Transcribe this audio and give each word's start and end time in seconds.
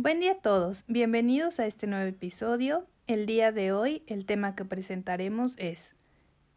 Buen 0.00 0.20
día 0.20 0.30
a 0.30 0.38
todos, 0.38 0.84
bienvenidos 0.86 1.58
a 1.58 1.66
este 1.66 1.88
nuevo 1.88 2.06
episodio. 2.06 2.86
El 3.08 3.26
día 3.26 3.50
de 3.50 3.72
hoy 3.72 4.04
el 4.06 4.26
tema 4.26 4.54
que 4.54 4.64
presentaremos 4.64 5.54
es 5.56 5.96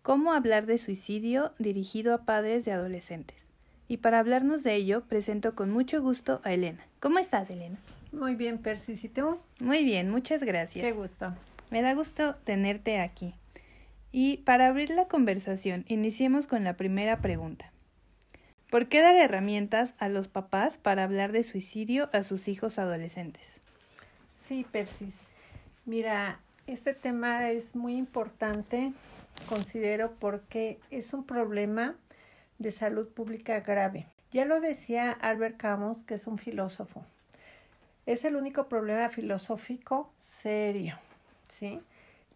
¿Cómo 0.04 0.34
hablar 0.34 0.68
de 0.68 0.78
suicidio 0.78 1.52
dirigido 1.58 2.14
a 2.14 2.20
padres 2.20 2.66
de 2.66 2.72
adolescentes? 2.72 3.48
Y 3.88 3.98
para 3.98 4.20
hablarnos 4.20 4.62
de 4.62 4.76
ello, 4.76 5.06
presento 5.08 5.56
con 5.56 5.72
mucho 5.72 6.04
gusto 6.04 6.40
a 6.44 6.54
Elena. 6.54 6.86
¿Cómo 7.00 7.18
estás, 7.18 7.50
Elena? 7.50 7.80
Muy 8.12 8.36
bien, 8.36 8.60
Persis, 8.60 9.04
¿y 9.06 9.10
tú? 9.10 9.40
Muy 9.60 9.84
bien, 9.86 10.12
muchas 10.12 10.44
gracias. 10.44 10.86
Qué 10.86 10.92
gusto. 10.92 11.34
Me 11.72 11.82
da 11.82 11.96
gusto 11.96 12.36
tenerte 12.44 13.00
aquí. 13.00 13.34
Y 14.12 14.38
para 14.38 14.68
abrir 14.68 14.92
la 14.92 15.08
conversación, 15.08 15.84
iniciemos 15.88 16.46
con 16.46 16.64
la 16.64 16.78
primera 16.78 17.22
pregunta. 17.22 17.72
¿Por 18.72 18.88
qué 18.88 19.02
dar 19.02 19.18
herramientas 19.18 19.94
a 20.00 20.08
los 20.08 20.30
papás 20.30 20.78
para 20.78 21.04
hablar 21.04 21.34
de 21.34 21.44
suicidio 21.44 22.10
a 22.14 22.24
sus 22.24 22.48
hijos 22.48 22.80
adolescentes? 22.80 23.60
Sí, 24.46 24.66
Persis. 24.72 25.14
Mira, 25.86 26.40
este 26.68 26.94
tema 26.94 27.50
es 27.50 27.76
muy 27.76 27.98
importante, 27.98 28.94
considero, 29.50 30.14
porque 30.22 30.80
es 30.90 31.14
un 31.14 31.26
problema 31.26 31.96
de 32.60 32.72
salud 32.72 33.10
pública 33.10 33.60
grave. 33.60 34.08
Ya 34.32 34.46
lo 34.46 34.62
decía 34.62 35.12
Albert 35.12 35.58
Camus, 35.58 36.06
que 36.06 36.14
es 36.14 36.26
un 36.26 36.38
filósofo. 36.38 37.04
Es 38.06 38.24
el 38.24 38.38
único 38.38 38.70
problema 38.70 39.10
filosófico 39.10 40.14
serio, 40.18 40.98
¿sí? 41.50 41.82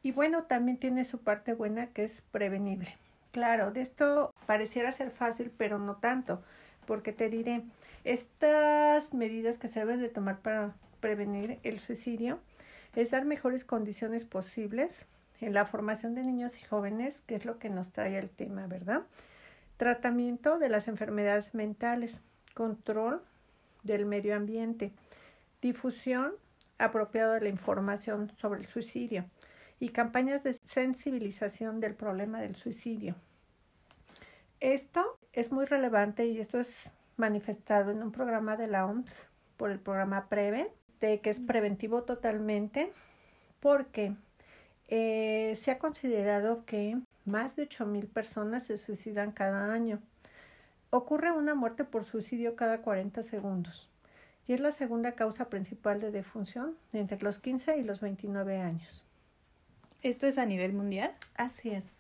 Y 0.04 0.12
bueno, 0.12 0.44
también 0.44 0.76
tiene 0.76 1.06
su 1.06 1.20
parte 1.20 1.54
buena 1.54 1.88
que 1.88 2.04
es 2.04 2.22
prevenible. 2.34 2.98
Claro, 3.35 3.71
de 3.71 3.81
esto 3.81 4.34
pareciera 4.45 4.94
ser 4.94 5.12
fácil, 5.12 5.52
pero 5.57 5.77
no 5.77 5.98
tanto, 5.98 6.41
porque 6.88 7.12
te 7.12 7.30
diré, 7.30 7.63
estas 8.05 9.13
medidas 9.13 9.58
que 9.58 9.67
se 9.67 9.81
deben 9.81 9.99
de 9.99 10.08
tomar 10.08 10.39
para 10.39 10.73
prevenir 11.02 11.59
el 11.63 11.81
suicidio 11.81 12.39
es 12.95 13.11
dar 13.11 13.25
mejores 13.25 13.66
condiciones 13.66 14.23
posibles 14.23 15.05
en 15.42 15.53
la 15.53 15.66
formación 15.66 16.16
de 16.16 16.23
niños 16.23 16.55
y 16.55 16.64
jóvenes, 16.64 17.23
que 17.23 17.36
es 17.36 17.44
lo 17.44 17.59
que 17.59 17.69
nos 17.69 17.92
trae 17.92 18.17
el 18.17 18.30
tema, 18.30 18.67
¿verdad? 18.67 19.02
Tratamiento 19.75 20.58
de 20.58 20.70
las 20.70 20.88
enfermedades 20.88 21.53
mentales, 21.53 22.22
control 22.53 23.22
del 23.83 24.05
medio 24.05 24.33
ambiente, 24.38 24.94
difusión 25.61 26.31
apropiada 26.77 27.33
de 27.33 27.42
la 27.42 27.49
información 27.49 28.31
sobre 28.38 28.61
el 28.61 28.66
suicidio, 28.66 29.25
y 29.80 29.90
campañas 29.90 30.44
de 30.44 30.54
sensibilización 30.54 31.80
del 31.80 31.95
problema 31.95 32.42
del 32.42 32.56
suicidio. 32.56 33.16
Esto 34.59 35.17
es 35.34 35.52
muy 35.52 35.66
relevante 35.66 36.26
y 36.26 36.40
esto 36.40 36.59
es 36.59 36.92
manifestado 37.17 37.92
en 37.92 38.02
un 38.02 38.12
programa 38.12 38.58
de 38.58 38.67
la 38.67 38.86
OMS 38.86 39.16
por 39.58 39.72
el 39.72 39.80
programa 39.80 40.28
PREVE, 40.28 40.72
de 41.00 41.20
que 41.20 41.30
es 41.30 41.40
preventivo 41.40 42.04
totalmente, 42.04 42.92
porque 43.59 44.14
eh, 44.88 45.54
se 45.56 45.72
ha 45.72 45.80
considerado 45.80 46.66
que 46.66 46.98
más 47.26 47.56
de 47.56 47.67
mil 47.86 48.08
personas 48.08 48.64
se 48.64 48.78
suicidan 48.78 49.32
cada 49.32 49.73
año. 49.73 50.00
Ocurre 50.89 51.32
una 51.32 51.56
muerte 51.56 51.84
por 51.84 52.06
suicidio 52.06 52.56
cada 52.56 52.82
40 52.82 53.23
segundos 53.23 53.89
y 54.48 54.54
es 54.54 54.60
la 54.60 54.72
segunda 54.72 55.14
causa 55.14 55.50
principal 55.50 56.00
de 56.00 56.12
defunción 56.12 56.78
entre 56.94 57.22
los 57.22 57.39
15 57.39 57.78
y 57.78 57.84
los 57.84 58.00
29 58.00 58.62
años. 58.62 59.05
¿Esto 60.06 60.28
es 60.28 60.38
a 60.38 60.45
nivel 60.45 60.72
mundial? 60.72 61.16
Así 61.36 61.72
es. 61.72 61.95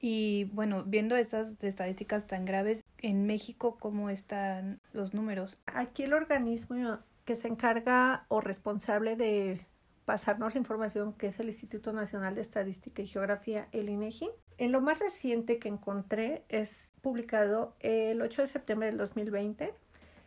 Y 0.00 0.50
bueno, 0.52 0.82
viendo 0.84 1.14
estas 1.14 1.62
estadísticas 1.62 2.26
tan 2.26 2.44
graves, 2.44 2.82
en 2.98 3.24
México, 3.24 3.76
¿cómo 3.78 4.10
están 4.10 4.80
los 4.92 5.14
números? 5.14 5.56
Aquí 5.66 6.02
el 6.02 6.14
organismo 6.14 6.98
que 7.24 7.36
se 7.36 7.46
encarga 7.46 8.24
o 8.26 8.40
responsable 8.40 9.14
de 9.14 9.64
pasarnos 10.06 10.54
la 10.54 10.58
información, 10.58 11.12
que 11.12 11.28
es 11.28 11.38
el 11.38 11.46
Instituto 11.46 11.92
Nacional 11.92 12.34
de 12.34 12.40
Estadística 12.40 13.00
y 13.00 13.06
Geografía, 13.06 13.68
el 13.70 13.90
INEGI. 13.90 14.28
En 14.58 14.72
lo 14.72 14.80
más 14.80 14.98
reciente 14.98 15.60
que 15.60 15.68
encontré 15.68 16.42
es 16.48 16.90
publicado 17.00 17.76
el 17.78 18.22
8 18.22 18.42
de 18.42 18.48
septiembre 18.48 18.88
del 18.88 18.98
2020 18.98 19.72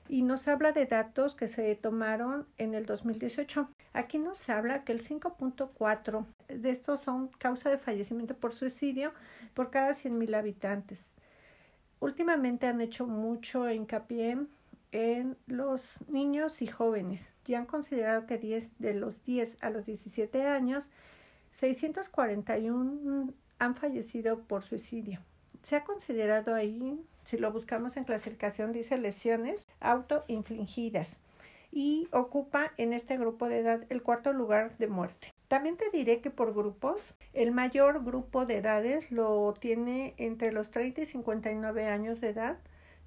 y 0.09 0.23
nos 0.23 0.47
habla 0.47 0.71
de 0.71 0.87
datos 0.87 1.35
que 1.35 1.47
se 1.47 1.75
tomaron 1.75 2.47
en 2.57 2.73
el 2.73 2.87
2018. 2.87 3.69
Aquí 3.93 4.17
nos 4.17 4.49
habla 4.49 4.83
que 4.83 4.91
el 4.91 5.01
5.4 5.01 6.25
de 6.47 6.69
estos 6.71 7.01
son 7.01 7.27
causa 7.37 7.69
de 7.69 7.77
fallecimiento 7.77 8.35
por 8.35 8.51
suicidio 8.51 9.13
por 9.53 9.69
cada 9.69 9.91
100.000 9.91 10.35
habitantes. 10.35 11.13
Últimamente 11.99 12.65
han 12.65 12.81
hecho 12.81 13.05
mucho 13.05 13.69
hincapié 13.69 14.39
en 14.91 15.37
los 15.45 15.97
niños 16.07 16.63
y 16.63 16.67
jóvenes. 16.67 17.31
Ya 17.45 17.59
han 17.59 17.67
considerado 17.67 18.25
que 18.25 18.39
10, 18.39 18.79
de 18.79 18.95
los 18.95 19.23
10 19.23 19.57
a 19.61 19.69
los 19.69 19.85
17 19.85 20.47
años, 20.47 20.89
641 21.51 23.31
han 23.59 23.75
fallecido 23.75 24.39
por 24.39 24.63
suicidio. 24.63 25.19
Se 25.61 25.75
ha 25.75 25.83
considerado 25.83 26.55
ahí 26.55 26.99
si 27.25 27.37
lo 27.37 27.51
buscamos 27.51 27.95
en 27.95 28.05
clasificación, 28.05 28.71
dice 28.71 28.97
lesiones 28.97 29.67
autoinfligidas 29.79 31.17
y 31.71 32.07
ocupa 32.11 32.71
en 32.77 32.93
este 32.93 33.17
grupo 33.17 33.47
de 33.47 33.59
edad 33.59 33.85
el 33.89 34.01
cuarto 34.01 34.33
lugar 34.33 34.75
de 34.77 34.87
muerte. 34.87 35.33
También 35.47 35.77
te 35.77 35.89
diré 35.89 36.21
que 36.21 36.29
por 36.29 36.53
grupos, 36.53 37.15
el 37.33 37.51
mayor 37.51 38.03
grupo 38.03 38.45
de 38.45 38.57
edades 38.57 39.11
lo 39.11 39.53
tiene 39.59 40.13
entre 40.17 40.51
los 40.51 40.69
30 40.69 41.01
y 41.01 41.05
59 41.07 41.85
años 41.85 42.21
de 42.21 42.29
edad, 42.29 42.57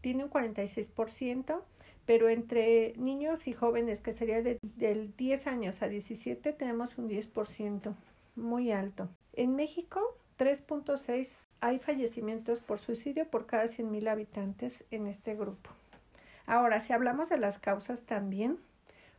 tiene 0.01 0.25
un 0.25 0.31
46%, 0.31 1.61
pero 2.05 2.29
entre 2.29 2.95
niños 2.97 3.47
y 3.47 3.53
jóvenes, 3.53 4.01
que 4.01 4.13
sería 4.13 4.43
de, 4.43 4.59
del 4.63 5.15
10 5.17 5.47
años 5.47 5.83
a 5.83 5.89
17, 5.89 6.53
tenemos 6.53 6.99
un 6.99 7.09
10%, 7.09 7.95
muy 8.35 8.73
alto. 8.73 9.09
En 9.35 9.55
México, 9.55 10.01
3.6 10.39 11.47
hay 11.61 11.79
fallecimientos 11.79 12.59
por 12.59 12.79
suicidio 12.79 13.29
por 13.29 13.47
cada 13.47 13.67
100.000 13.67 14.09
habitantes 14.09 14.83
en 14.91 15.07
este 15.07 15.37
grupo. 15.37 15.71
Ahora, 16.47 16.81
si 16.81 16.93
hablamos 16.93 17.29
de 17.29 17.39
las 17.39 17.59
causas 17.59 18.03
también, 18.03 18.59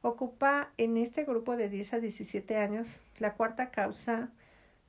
ocupa 0.02 0.70
en 0.78 0.98
este 0.98 1.24
grupo 1.24 1.56
de 1.56 1.70
10 1.70 1.94
a 1.94 2.00
17 2.00 2.58
años 2.58 2.88
la 3.20 3.34
cuarta 3.34 3.72
causa 3.72 4.30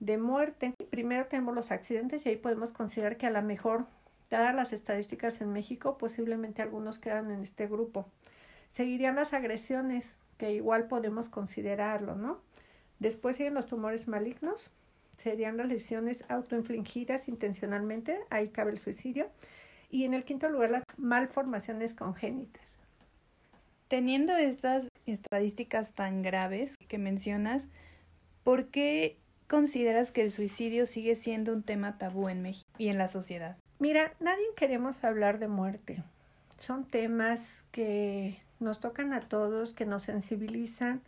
de 0.00 0.18
muerte. 0.18 0.74
Primero 0.90 1.26
tenemos 1.26 1.54
los 1.54 1.70
accidentes 1.70 2.26
y 2.26 2.30
ahí 2.30 2.36
podemos 2.36 2.72
considerar 2.72 3.16
que 3.16 3.26
a 3.26 3.30
lo 3.30 3.42
mejor, 3.42 3.86
dadas 4.30 4.54
las 4.54 4.72
estadísticas 4.72 5.40
en 5.40 5.52
México, 5.52 5.98
posiblemente 5.98 6.62
algunos 6.62 6.98
quedan 6.98 7.30
en 7.30 7.42
este 7.42 7.68
grupo. 7.68 8.06
Seguirían 8.68 9.14
las 9.14 9.32
agresiones, 9.34 10.18
que 10.36 10.52
igual 10.52 10.88
podemos 10.88 11.28
considerarlo, 11.28 12.16
¿no? 12.16 12.40
Después 12.98 13.36
siguen 13.36 13.54
los 13.54 13.66
tumores 13.66 14.08
malignos, 14.08 14.70
serían 15.16 15.56
las 15.56 15.68
lesiones 15.68 16.24
autoinfligidas 16.28 17.28
intencionalmente, 17.28 18.18
ahí 18.30 18.48
cabe 18.48 18.72
el 18.72 18.78
suicidio. 18.78 19.28
Y 19.94 20.02
en 20.02 20.12
el 20.12 20.24
quinto 20.24 20.48
lugar, 20.48 20.72
las 20.72 20.82
malformaciones 20.96 21.94
congénitas. 21.94 22.64
Teniendo 23.86 24.34
estas 24.34 24.88
estadísticas 25.06 25.92
tan 25.92 26.20
graves 26.20 26.74
que 26.88 26.98
mencionas, 26.98 27.68
¿por 28.42 28.70
qué 28.70 29.18
consideras 29.46 30.10
que 30.10 30.22
el 30.22 30.32
suicidio 30.32 30.86
sigue 30.86 31.14
siendo 31.14 31.52
un 31.52 31.62
tema 31.62 31.96
tabú 31.96 32.28
en 32.28 32.42
México 32.42 32.68
y 32.76 32.88
en 32.88 32.98
la 32.98 33.06
sociedad? 33.06 33.56
Mira, 33.78 34.14
nadie 34.18 34.42
queremos 34.56 35.04
hablar 35.04 35.38
de 35.38 35.46
muerte. 35.46 36.02
Son 36.58 36.84
temas 36.84 37.64
que 37.70 38.42
nos 38.58 38.80
tocan 38.80 39.12
a 39.12 39.20
todos, 39.20 39.74
que 39.74 39.86
nos 39.86 40.02
sensibilizan, 40.02 41.02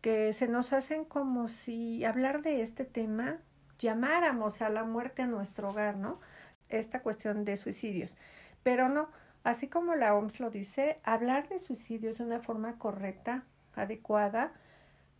que 0.00 0.32
se 0.32 0.48
nos 0.48 0.72
hacen 0.72 1.04
como 1.04 1.46
si 1.46 2.06
hablar 2.06 2.40
de 2.40 2.62
este 2.62 2.86
tema 2.86 3.36
llamáramos 3.78 4.62
a 4.62 4.70
la 4.70 4.84
muerte 4.84 5.20
a 5.20 5.26
nuestro 5.26 5.68
hogar, 5.68 5.98
¿no? 5.98 6.20
Esta 6.68 7.02
cuestión 7.02 7.44
de 7.44 7.56
suicidios. 7.56 8.16
Pero 8.62 8.88
no, 8.88 9.08
así 9.42 9.68
como 9.68 9.94
la 9.94 10.14
OMS 10.14 10.40
lo 10.40 10.50
dice, 10.50 10.98
hablar 11.04 11.48
de 11.48 11.58
suicidios 11.58 12.18
de 12.18 12.24
una 12.24 12.40
forma 12.40 12.78
correcta, 12.78 13.44
adecuada 13.74 14.52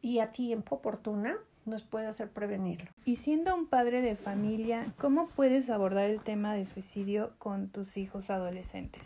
y 0.00 0.18
a 0.18 0.32
tiempo 0.32 0.76
oportuna 0.76 1.36
nos 1.66 1.82
puede 1.82 2.06
hacer 2.06 2.30
prevenirlo. 2.30 2.90
Y 3.04 3.16
siendo 3.16 3.54
un 3.54 3.66
padre 3.66 4.02
de 4.02 4.16
familia, 4.16 4.92
¿cómo 4.98 5.28
puedes 5.28 5.70
abordar 5.70 6.10
el 6.10 6.20
tema 6.20 6.54
de 6.54 6.64
suicidio 6.64 7.32
con 7.38 7.68
tus 7.68 7.96
hijos 7.96 8.30
adolescentes? 8.30 9.02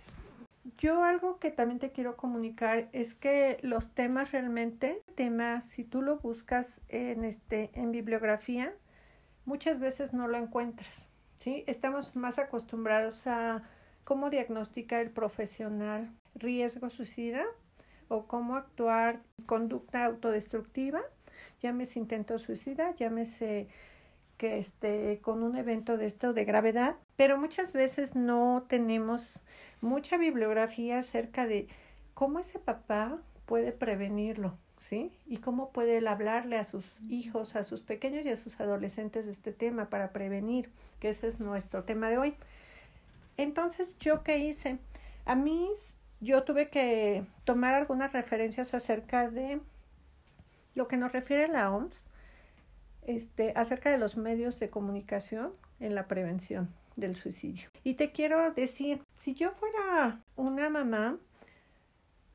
Yo 0.76 1.02
algo 1.02 1.38
que 1.38 1.50
también 1.50 1.78
te 1.78 1.92
quiero 1.92 2.16
comunicar 2.16 2.88
es 2.92 3.14
que 3.14 3.58
los 3.62 3.88
temas 3.94 4.32
realmente, 4.32 5.02
temas, 5.14 5.64
si 5.64 5.84
tú 5.84 6.02
lo 6.02 6.18
buscas 6.18 6.80
en 6.88 7.24
este 7.24 7.70
en 7.74 7.90
bibliografía, 7.90 8.74
muchas 9.44 9.78
veces 9.78 10.12
no 10.12 10.28
lo 10.28 10.36
encuentras, 10.36 11.07
¿sí? 11.38 11.64
Estamos 11.66 12.14
más 12.16 12.38
acostumbrados 12.38 13.26
a 13.26 13.62
cómo 14.04 14.30
diagnosticar 14.30 15.00
el 15.00 15.10
profesional 15.10 16.10
riesgo 16.34 16.90
suicida 16.90 17.44
o 18.08 18.26
cómo 18.26 18.56
actuar 18.56 19.20
conducta 19.46 20.04
autodestructiva, 20.04 21.00
llámese 21.60 21.98
intento 21.98 22.38
suicida, 22.38 22.94
llámese 22.94 23.68
que 24.38 24.58
esté 24.58 25.20
con 25.20 25.42
un 25.42 25.56
evento 25.56 25.98
de 25.98 26.06
esto 26.06 26.32
de 26.32 26.44
gravedad, 26.44 26.96
pero 27.16 27.38
muchas 27.38 27.72
veces 27.72 28.14
no 28.14 28.64
tenemos 28.68 29.40
mucha 29.80 30.16
bibliografía 30.16 30.98
acerca 30.98 31.46
de 31.46 31.66
cómo 32.14 32.38
ese 32.38 32.58
papá 32.58 33.18
puede 33.46 33.72
prevenirlo, 33.72 34.56
¿sí? 34.78 35.12
Y 35.26 35.38
cómo 35.38 35.70
puede 35.70 35.98
él 35.98 36.06
hablarle 36.06 36.58
a 36.58 36.64
sus 36.64 36.84
hijos, 37.08 37.56
a 37.56 37.62
sus 37.62 37.80
pequeños 37.80 38.24
y 38.24 38.30
a 38.30 38.36
sus 38.36 38.58
adolescentes 38.60 39.26
de 39.26 39.32
este 39.32 39.52
tema 39.52 39.90
para 39.90 40.12
prevenir, 40.12 40.70
que 41.00 41.10
ese 41.10 41.26
es 41.26 41.40
nuestro 41.40 41.84
tema 41.84 42.08
de 42.08 42.18
hoy. 42.18 42.34
Entonces, 43.36 43.96
¿yo 43.98 44.22
qué 44.22 44.38
hice? 44.38 44.78
A 45.24 45.34
mí, 45.34 45.68
yo 46.20 46.42
tuve 46.42 46.68
que 46.68 47.24
tomar 47.44 47.74
algunas 47.74 48.12
referencias 48.12 48.74
acerca 48.74 49.30
de 49.30 49.60
lo 50.74 50.88
que 50.88 50.96
nos 50.96 51.12
refiere 51.12 51.48
la 51.48 51.70
OMS, 51.70 52.04
este, 53.06 53.52
acerca 53.56 53.90
de 53.90 53.98
los 53.98 54.16
medios 54.16 54.58
de 54.58 54.70
comunicación 54.70 55.52
en 55.80 55.94
la 55.94 56.08
prevención 56.08 56.68
del 56.96 57.16
suicidio. 57.16 57.70
Y 57.84 57.94
te 57.94 58.10
quiero 58.10 58.52
decir, 58.52 59.02
si 59.14 59.34
yo 59.34 59.52
fuera 59.52 60.20
una 60.36 60.68
mamá 60.68 61.18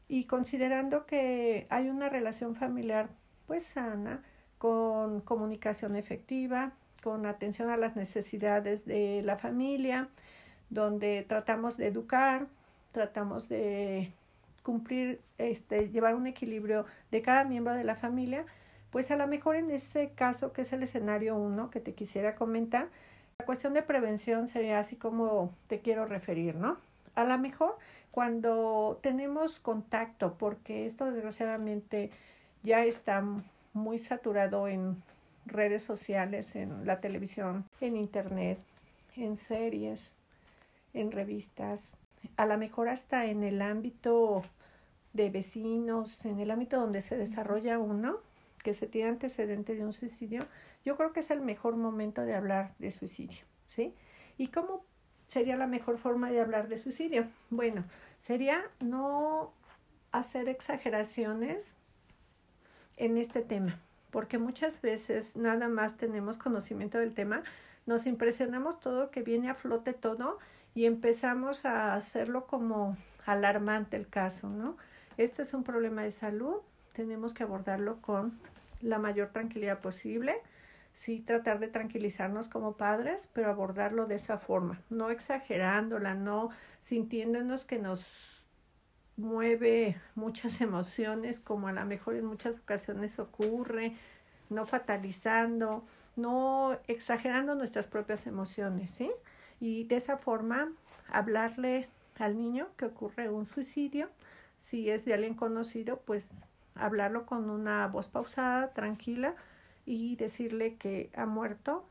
y 0.08 0.26
considerando 0.26 1.06
que 1.06 1.68
hay 1.70 1.90
una 1.90 2.10
relación 2.10 2.56
familiar 2.56 3.10
pues 3.48 3.64
sana, 3.64 4.24
con 4.58 5.22
comunicación 5.22 5.96
efectiva, 5.96 6.74
con 7.04 7.26
atención 7.26 7.70
a 7.70 7.78
las 7.78 7.96
necesidades 7.96 8.86
de 8.86 9.22
la 9.24 9.38
familia, 9.38 10.10
donde 10.70 11.26
tratamos 11.28 11.76
de 11.76 11.88
educar, 11.88 12.48
tratamos 12.94 13.50
de 13.50 14.14
cumplir, 14.64 15.22
este, 15.38 15.90
llevar 15.90 16.16
un 16.16 16.28
equilibrio 16.28 16.86
de 17.12 17.22
cada 17.22 17.44
miembro 17.44 17.74
de 17.74 17.84
la 17.84 17.96
familia, 17.96 18.46
pues 18.90 19.12
a 19.12 19.18
lo 19.18 19.28
mejor 19.28 19.58
en 19.58 19.70
ese 19.72 20.12
caso, 20.12 20.54
que 20.54 20.62
es 20.62 20.72
el 20.72 20.84
escenario 20.84 21.36
uno 21.36 21.70
que 21.70 21.80
te 21.80 21.94
quisiera 21.94 22.36
comentar, 22.36 22.90
la 23.40 23.46
cuestión 23.46 23.74
de 23.74 23.82
prevención 23.82 24.48
sería 24.48 24.80
así 24.80 24.96
como 24.96 25.54
te 25.68 25.82
quiero 25.82 26.06
referir, 26.06 26.56
¿no? 26.56 26.78
A 27.16 27.26
lo 27.26 27.38
mejor 27.38 27.78
cuando 28.13 29.00
tenemos 29.01 29.60
contacto, 29.60 30.36
porque 30.38 30.86
esto 30.86 31.12
desgraciadamente 31.12 32.12
ya 32.62 32.86
está 32.86 33.24
muy 33.74 33.98
saturado 33.98 34.68
en 34.68 35.01
redes 35.48 35.81
sociales, 35.81 36.56
en 36.56 36.86
la 36.86 37.01
televisión, 37.01 37.65
en 37.81 37.98
internet, 37.98 38.60
en 39.15 39.36
series, 39.36 40.15
en 40.94 41.12
revistas, 41.12 41.98
a 42.38 42.45
lo 42.45 42.56
mejor 42.60 42.88
hasta 42.88 43.25
en 43.25 43.42
el 43.42 43.63
ámbito 43.63 44.44
de 45.13 45.31
vecinos, 45.31 46.24
en 46.24 46.39
el 46.39 46.51
ámbito 46.51 46.80
donde 46.80 47.01
se 47.01 47.18
desarrolla 47.18 47.80
uno, 47.80 48.18
que 48.60 48.75
se 48.75 48.86
tiene 48.86 49.10
antecedente 49.10 49.74
de 49.74 49.86
un 49.86 49.92
suicidio, 49.92 50.45
yo 50.86 50.98
creo 50.98 51.13
que 51.13 51.21
es 51.21 51.31
el 51.31 51.42
mejor 51.42 51.77
momento 51.77 52.21
de 52.21 52.36
hablar 52.36 52.75
de 52.77 52.92
suicidio, 52.92 53.44
¿sí? 53.65 53.95
¿Y 54.38 54.50
cómo 54.50 54.86
sería 55.34 55.58
la 55.58 55.68
mejor 55.68 55.98
forma 55.98 56.30
de 56.30 56.40
hablar 56.40 56.68
de 56.68 56.78
suicidio? 56.78 57.28
Bueno, 57.50 57.84
sería 58.20 58.62
no 58.80 59.52
hacer 60.12 60.48
exageraciones 60.48 61.76
en 62.98 63.18
este 63.18 63.42
tema, 63.42 63.80
porque 64.12 64.38
muchas 64.38 64.80
veces 64.82 65.36
nada 65.36 65.68
más 65.68 65.98
tenemos 65.98 66.38
conocimiento 66.38 67.00
del 67.00 67.16
tema, 67.16 67.42
nos 67.88 68.06
impresionamos 68.06 68.80
todo, 68.80 69.10
que 69.10 69.24
viene 69.24 69.50
a 69.50 69.56
flote 69.56 69.94
todo 69.94 70.38
y 70.76 70.86
empezamos 70.86 71.66
a 71.66 71.96
hacerlo 71.96 72.46
como 72.46 72.96
alarmante 73.26 73.98
el 73.98 74.08
caso, 74.08 74.50
¿no? 74.50 74.78
Este 75.18 75.42
es 75.42 75.54
un 75.56 75.64
problema 75.64 76.04
de 76.04 76.12
salud, 76.12 76.58
tenemos 76.94 77.34
que 77.34 77.42
abordarlo 77.42 78.02
con 78.02 78.40
la 78.82 79.00
mayor 79.00 79.30
tranquilidad 79.30 79.80
posible, 79.80 80.36
sí 80.94 81.19
tratar 81.19 81.60
de 81.60 81.68
tranquilizarnos 81.68 82.48
como 82.48 82.78
padres, 82.78 83.28
pero 83.34 83.50
abordarlo 83.50 84.06
de 84.06 84.16
esa 84.16 84.38
forma, 84.38 84.80
no 84.90 85.10
exagerándola, 85.10 86.13
no 86.13 86.51
sintiéndonos 86.80 87.66
que 87.66 87.80
nos 87.80 88.06
mueve 89.18 90.00
muchas 90.16 90.62
emociones, 90.62 91.40
como 91.40 91.68
a 91.68 91.74
lo 91.74 91.84
mejor 91.86 92.16
en 92.16 92.25
muchas 92.25 92.60
ocasiones 92.60 93.19
ocurre, 93.19 93.98
no 94.50 94.66
fatalizando, 94.66 95.84
no 96.16 96.78
exagerando 96.88 97.56
nuestras 97.56 97.88
propias 97.88 98.28
emociones, 98.28 98.92
¿sí? 98.92 99.12
Y 99.60 99.86
de 99.86 99.96
esa 99.96 100.18
forma 100.18 100.72
hablarle 101.10 101.89
al 102.19 102.38
niño 102.38 102.68
que 102.78 102.86
ocurre 102.86 103.30
un 103.30 103.48
suicidio, 103.48 104.10
si 104.57 104.92
es 104.92 105.06
de 105.06 105.16
alguien 105.16 105.34
conocido, 105.34 106.01
pues 106.06 106.28
hablarlo 106.75 107.25
con 107.25 107.50
una 107.50 107.88
voz 107.88 108.07
pausada, 108.07 108.74
tranquila 108.74 109.36
y 109.86 110.16
decirle 110.16 110.76
que 110.76 111.10
ha 111.16 111.26
muerto 111.26 111.86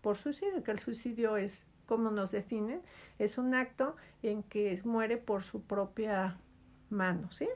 por 0.00 0.16
suicidio, 0.16 0.62
que 0.62 0.70
el 0.70 0.78
suicidio 0.78 1.36
es, 1.36 1.64
como 1.86 2.10
nos 2.10 2.30
define, 2.30 2.80
es 3.18 3.38
un 3.38 3.54
acto 3.54 3.96
en 4.22 4.42
que 4.42 4.80
muere 4.84 5.16
por 5.16 5.42
su 5.42 5.62
propia 5.62 6.38
mano, 6.90 7.30
¿sí? 7.30 7.48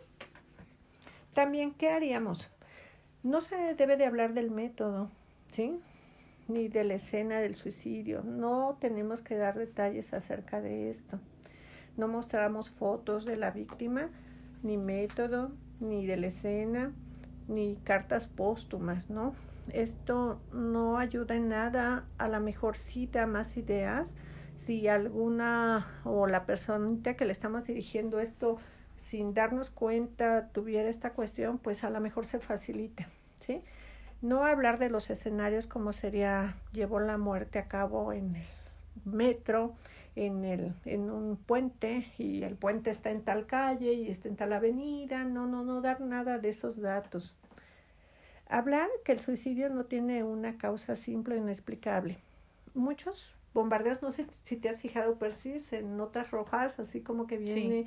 También, 1.34 1.72
¿qué 1.72 1.90
haríamos? 1.90 2.50
No 3.22 3.40
se 3.40 3.74
debe 3.74 3.96
de 3.96 4.06
hablar 4.06 4.34
del 4.34 4.50
método, 4.50 5.10
¿sí? 5.52 5.78
Ni 6.48 6.68
de 6.68 6.84
la 6.84 6.94
escena 6.94 7.40
del 7.40 7.54
suicidio. 7.54 8.22
No 8.22 8.78
tenemos 8.80 9.20
que 9.20 9.36
dar 9.36 9.56
detalles 9.56 10.12
acerca 10.12 10.60
de 10.60 10.90
esto. 10.90 11.20
No 11.96 12.08
mostramos 12.08 12.70
fotos 12.70 13.24
de 13.24 13.36
la 13.36 13.50
víctima, 13.50 14.08
ni 14.62 14.76
método, 14.76 15.52
ni 15.80 16.06
de 16.06 16.16
la 16.16 16.28
escena, 16.28 16.92
ni 17.46 17.76
cartas 17.84 18.26
póstumas, 18.26 19.10
¿no? 19.10 19.34
Esto 19.72 20.40
no 20.52 20.98
ayuda 20.98 21.34
en 21.34 21.48
nada, 21.48 22.04
a 22.18 22.28
la 22.28 22.40
mejor 22.40 22.76
sí 22.76 23.06
da 23.06 23.26
más 23.26 23.56
ideas. 23.56 24.14
Si 24.66 24.88
alguna 24.88 26.00
o 26.04 26.26
la 26.26 26.44
persona 26.46 27.14
que 27.14 27.24
le 27.24 27.32
estamos 27.32 27.66
dirigiendo 27.66 28.20
esto 28.20 28.58
sin 28.94 29.32
darnos 29.32 29.70
cuenta 29.70 30.48
tuviera 30.52 30.88
esta 30.88 31.12
cuestión, 31.12 31.58
pues 31.58 31.84
a 31.84 31.90
lo 31.90 32.00
mejor 32.00 32.26
se 32.26 32.38
facilita, 32.38 33.08
¿sí? 33.38 33.62
No 34.20 34.44
hablar 34.44 34.78
de 34.78 34.90
los 34.90 35.08
escenarios 35.08 35.66
como 35.66 35.92
sería 35.92 36.56
llevó 36.72 37.00
la 37.00 37.16
muerte 37.16 37.58
a 37.58 37.68
cabo 37.68 38.12
en 38.12 38.36
el 38.36 38.46
metro, 39.06 39.74
en, 40.16 40.44
el, 40.44 40.74
en 40.84 41.10
un 41.10 41.36
puente 41.36 42.12
y 42.18 42.42
el 42.42 42.56
puente 42.56 42.90
está 42.90 43.10
en 43.10 43.22
tal 43.22 43.46
calle 43.46 43.94
y 43.94 44.10
está 44.10 44.28
en 44.28 44.36
tal 44.36 44.52
avenida, 44.52 45.24
no, 45.24 45.46
no, 45.46 45.64
no 45.64 45.80
dar 45.80 46.02
nada 46.02 46.38
de 46.38 46.50
esos 46.50 46.78
datos. 46.80 47.34
Hablar 48.50 48.88
que 49.04 49.12
el 49.12 49.20
suicidio 49.20 49.68
no 49.68 49.84
tiene 49.84 50.24
una 50.24 50.58
causa 50.58 50.96
simple 50.96 51.36
e 51.36 51.38
inexplicable. 51.38 52.18
Muchos 52.74 53.36
bombardeos, 53.54 54.02
no 54.02 54.10
sé 54.10 54.26
si 54.42 54.56
te 54.56 54.68
has 54.68 54.80
fijado, 54.80 55.14
Persis, 55.14 55.72
en 55.72 55.96
notas 55.96 56.32
rojas, 56.32 56.80
así 56.80 57.00
como 57.00 57.28
que 57.28 57.38
viene, 57.38 57.86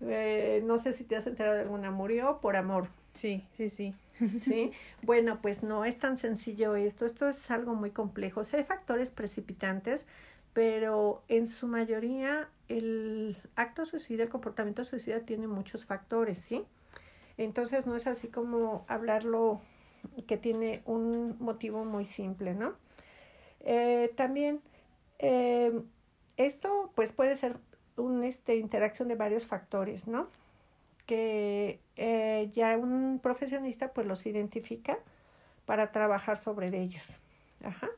eh, 0.00 0.62
no 0.64 0.78
sé 0.78 0.92
si 0.92 1.02
te 1.02 1.16
has 1.16 1.26
enterado 1.26 1.56
de 1.56 1.62
alguna, 1.62 1.90
murió 1.90 2.38
por 2.40 2.54
amor. 2.54 2.88
Sí, 3.14 3.44
sí, 3.56 3.68
sí. 3.68 3.94
¿Sí? 4.40 4.70
Bueno, 5.02 5.40
pues 5.42 5.64
no 5.64 5.84
es 5.84 5.98
tan 5.98 6.18
sencillo 6.18 6.76
esto, 6.76 7.04
esto 7.04 7.28
es 7.28 7.50
algo 7.50 7.74
muy 7.74 7.90
complejo. 7.90 8.40
O 8.40 8.44
sea, 8.44 8.60
hay 8.60 8.64
factores 8.64 9.10
precipitantes, 9.10 10.06
pero 10.52 11.22
en 11.26 11.48
su 11.48 11.66
mayoría 11.66 12.48
el 12.68 13.36
acto 13.56 13.84
suicida, 13.84 14.22
el 14.22 14.28
comportamiento 14.28 14.84
suicida 14.84 15.20
tiene 15.20 15.48
muchos 15.48 15.84
factores, 15.84 16.38
¿sí? 16.38 16.64
Entonces 17.38 17.86
no 17.86 17.96
es 17.96 18.06
así 18.06 18.28
como 18.28 18.84
hablarlo 18.88 19.60
que 20.26 20.36
tiene 20.36 20.82
un 20.86 21.36
motivo 21.38 21.84
muy 21.84 22.04
simple, 22.04 22.54
¿no? 22.54 22.74
Eh, 23.60 24.12
también 24.16 24.60
eh, 25.18 25.72
esto 26.36 26.92
pues 26.94 27.12
puede 27.12 27.36
ser 27.36 27.56
una 27.96 28.26
este, 28.26 28.56
interacción 28.56 29.08
de 29.08 29.14
varios 29.14 29.46
factores, 29.46 30.06
¿no? 30.06 30.28
Que 31.06 31.80
eh, 31.96 32.50
ya 32.54 32.76
un 32.76 33.20
profesionista 33.22 33.92
pues 33.92 34.06
los 34.06 34.26
identifica 34.26 34.98
para 35.64 35.92
trabajar 35.92 36.36
sobre 36.36 36.68
ellos. 36.78 37.06
Ajá 37.64 37.88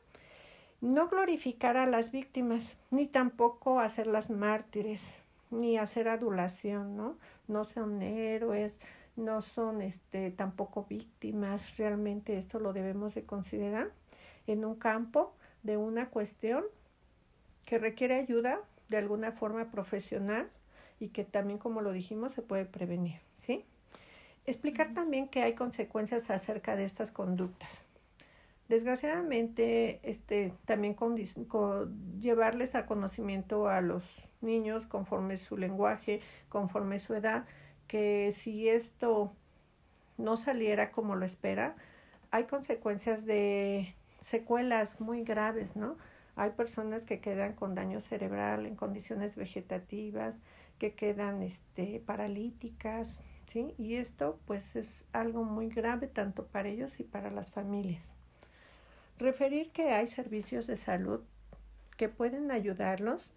no 0.81 1.09
glorificar 1.09 1.77
a 1.77 1.85
las 1.85 2.11
víctimas, 2.11 2.75
ni 2.89 3.07
tampoco 3.07 3.79
hacerlas 3.79 4.29
mártires, 4.29 5.07
ni 5.51 5.77
hacer 5.77 6.07
adulación, 6.07 6.95
¿no? 6.95 7.17
No 7.47 7.65
son 7.65 8.01
héroes, 8.01 8.79
no 9.15 9.41
son 9.41 9.81
este 9.81 10.31
tampoco 10.31 10.85
víctimas, 10.89 11.77
realmente 11.77 12.37
esto 12.37 12.59
lo 12.59 12.73
debemos 12.73 13.15
de 13.15 13.23
considerar 13.23 13.91
en 14.47 14.65
un 14.65 14.75
campo 14.75 15.33
de 15.63 15.77
una 15.77 16.09
cuestión 16.09 16.63
que 17.65 17.77
requiere 17.77 18.15
ayuda 18.15 18.59
de 18.87 18.97
alguna 18.97 19.31
forma 19.31 19.69
profesional 19.71 20.49
y 20.99 21.09
que 21.09 21.23
también 21.23 21.59
como 21.59 21.81
lo 21.81 21.91
dijimos 21.91 22.33
se 22.33 22.41
puede 22.41 22.65
prevenir, 22.65 23.19
¿sí? 23.33 23.65
Explicar 24.45 24.93
también 24.93 25.27
que 25.27 25.43
hay 25.43 25.53
consecuencias 25.53 26.29
acerca 26.29 26.75
de 26.75 26.83
estas 26.83 27.11
conductas. 27.11 27.85
Desgraciadamente, 28.69 29.99
este, 30.03 30.53
también 30.65 30.93
con, 30.93 31.17
llevarles 32.19 32.75
a 32.75 32.85
conocimiento 32.85 33.67
a 33.67 33.81
los 33.81 34.03
niños 34.41 34.85
conforme 34.85 35.37
su 35.37 35.57
lenguaje, 35.57 36.21
conforme 36.49 36.99
su 36.99 37.15
edad, 37.15 37.45
que 37.89 38.31
si 38.31 38.69
esto 38.69 39.33
no 40.17 40.37
saliera 40.37 40.91
como 40.91 41.15
lo 41.15 41.25
espera, 41.25 41.75
hay 42.31 42.45
consecuencias 42.45 43.25
de 43.25 43.95
secuelas 44.21 45.01
muy 45.01 45.23
graves, 45.23 45.75
¿no? 45.75 45.97
Hay 46.35 46.51
personas 46.51 47.03
que 47.03 47.19
quedan 47.19 47.53
con 47.53 47.73
daño 47.75 47.99
cerebral 47.99 48.67
en 48.67 48.75
condiciones 48.75 49.35
vegetativas, 49.35 50.35
que 50.77 50.93
quedan 50.93 51.41
este, 51.41 51.99
paralíticas, 52.05 53.23
¿sí? 53.47 53.73
Y 53.79 53.95
esto 53.95 54.39
pues 54.45 54.75
es 54.75 55.05
algo 55.11 55.43
muy 55.43 55.67
grave 55.67 56.07
tanto 56.07 56.45
para 56.45 56.69
ellos 56.69 56.99
y 56.99 57.03
para 57.03 57.31
las 57.31 57.51
familias. 57.51 58.11
Referir 59.17 59.71
que 59.71 59.91
hay 59.91 60.05
servicios 60.05 60.67
de 60.67 60.77
salud 60.77 61.21
que 61.97 62.07
pueden 62.07 62.51
ayudarlos 62.51 63.31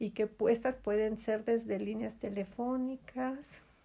y 0.00 0.10
que 0.10 0.28
estas 0.50 0.74
pueden 0.74 1.16
ser 1.16 1.44
desde 1.44 1.78
líneas 1.78 2.16
telefónicas, 2.16 3.38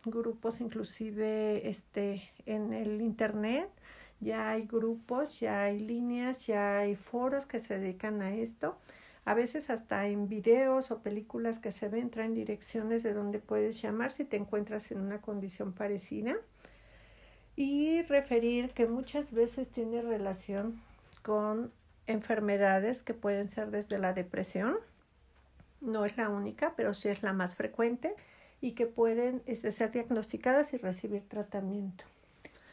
grupos 0.05 0.61
inclusive 0.61 1.67
este 1.69 2.31
en 2.45 2.73
el 2.73 3.01
internet, 3.01 3.69
ya 4.19 4.51
hay 4.51 4.67
grupos, 4.67 5.39
ya 5.39 5.63
hay 5.63 5.79
líneas, 5.79 6.45
ya 6.45 6.79
hay 6.79 6.95
foros 6.95 7.45
que 7.45 7.59
se 7.59 7.79
dedican 7.79 8.21
a 8.21 8.33
esto. 8.33 8.77
A 9.25 9.33
veces 9.33 9.69
hasta 9.69 10.07
en 10.07 10.27
videos 10.27 10.91
o 10.91 10.99
películas 10.99 11.59
que 11.59 11.71
se 11.71 11.89
ven 11.89 12.09
traen 12.09 12.33
direcciones 12.33 13.03
de 13.03 13.13
donde 13.13 13.39
puedes 13.39 13.81
llamar 13.81 14.11
si 14.11 14.25
te 14.25 14.37
encuentras 14.37 14.91
en 14.91 15.01
una 15.01 15.21
condición 15.21 15.73
parecida. 15.73 16.35
Y 17.55 18.01
referir 18.03 18.71
que 18.71 18.87
muchas 18.87 19.31
veces 19.31 19.69
tiene 19.69 20.01
relación 20.01 20.81
con 21.21 21.71
enfermedades 22.07 23.03
que 23.03 23.13
pueden 23.13 23.49
ser 23.49 23.71
desde 23.71 23.99
la 23.99 24.13
depresión, 24.13 24.77
no 25.81 26.05
es 26.05 26.15
la 26.17 26.29
única, 26.29 26.73
pero 26.75 26.93
sí 26.93 27.09
es 27.09 27.23
la 27.23 27.33
más 27.33 27.55
frecuente 27.55 28.15
y 28.61 28.73
que 28.73 28.85
pueden 28.85 29.41
este, 29.47 29.71
ser 29.71 29.91
diagnosticadas 29.91 30.73
y 30.73 30.77
recibir 30.77 31.23
tratamiento. 31.27 32.05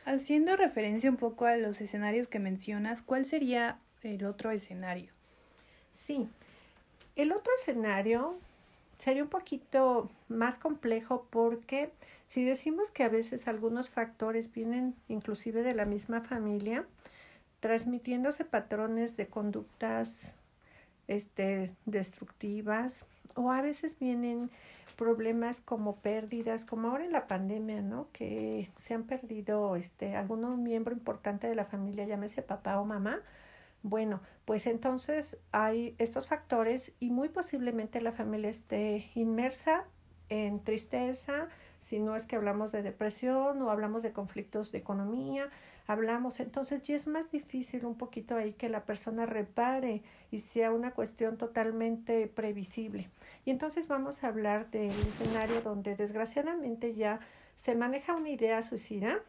Haciendo 0.04 0.57
referencia 0.57 1.11
un 1.11 1.16
poco 1.16 1.47
a 1.47 1.57
los 1.57 1.80
escenarios 1.80 2.28
que 2.28 2.38
mencionas, 2.38 3.02
¿cuál 3.02 3.25
sería 3.25 3.78
el 4.02 4.25
otro 4.25 4.50
escenario? 4.50 5.12
Sí, 5.90 6.28
el 7.16 7.33
otro 7.33 7.52
escenario 7.59 8.38
sería 8.99 9.23
un 9.23 9.28
poquito 9.28 10.11
más 10.28 10.59
complejo 10.59 11.26
porque 11.30 11.90
si 12.28 12.45
decimos 12.45 12.90
que 12.90 13.04
a 13.04 13.09
veces 13.09 13.49
algunos 13.49 13.90
factores 13.90 14.52
vienen 14.52 14.95
inclusive 15.09 15.62
de 15.62 15.75
la 15.75 15.85
misma 15.85 16.21
familia, 16.21 16.85
transmitiéndose 17.61 18.45
patrones 18.45 19.16
de 19.16 19.26
conductas 19.26 20.35
este, 21.07 21.73
destructivas 21.87 23.07
o 23.35 23.50
a 23.50 23.62
veces 23.62 23.99
vienen 23.99 24.50
problemas 24.99 25.61
como 25.61 26.00
pérdidas, 26.00 26.64
como 26.64 26.88
ahora 26.88 27.05
en 27.05 27.12
la 27.12 27.28
pandemia, 27.28 27.81
¿no? 27.83 28.09
Que 28.12 28.71
se 28.76 28.95
han 28.95 29.05
perdido 29.05 29.76
este, 29.76 30.17
algún 30.17 30.62
miembro 30.64 30.93
importante 30.93 31.47
de 31.47 31.55
la 31.55 31.64
familia, 31.64 32.05
llámese 32.05 32.43
papá 32.43 32.81
o 32.81 32.85
mamá. 32.85 33.23
Bueno, 33.85 34.21
pues 34.45 34.67
entonces 34.67 35.38
hay 35.52 35.95
estos 35.99 36.26
factores 36.26 36.93
y 36.99 37.11
muy 37.11 37.28
posiblemente 37.28 38.00
la 38.00 38.11
familia 38.11 38.50
esté 38.50 39.09
inmersa 39.14 39.85
en 40.28 40.62
tristeza, 40.62 41.49
si 41.80 41.99
no 41.99 42.16
es 42.16 42.26
que 42.26 42.37
hablamos 42.37 42.73
de 42.73 42.82
depresión 42.82 43.62
o 43.62 43.70
hablamos 43.70 44.02
de 44.02 44.12
conflictos 44.12 44.73
de 44.73 44.78
economía, 44.78 45.49
hablamos, 45.87 46.38
entonces 46.38 46.82
ya 46.82 46.94
es 46.97 47.06
más 47.06 47.30
difícil 47.30 47.87
un 47.87 47.97
poquito 47.97 48.37
ahí 48.37 48.52
que 48.52 48.68
la 48.68 48.85
persona 48.85 49.25
repare 49.25 50.02
y 50.30 50.40
sea 50.40 50.70
una 50.70 50.90
cuestión 50.90 51.38
totalmente 51.38 52.26
previsible. 52.26 53.08
Y 53.47 53.50
entonces 53.50 53.88
vamos 53.88 54.23
a 54.23 54.28
hablar 54.28 54.70
del 54.70 54.90
escenario 54.90 55.62
donde 55.62 55.97
desgraciadamente 55.97 56.94
ya 56.94 57.20
se 57.56 57.75
maneja 57.75 58.14
una 58.14 58.28
idea 58.28 58.61
suicida. 58.61 59.20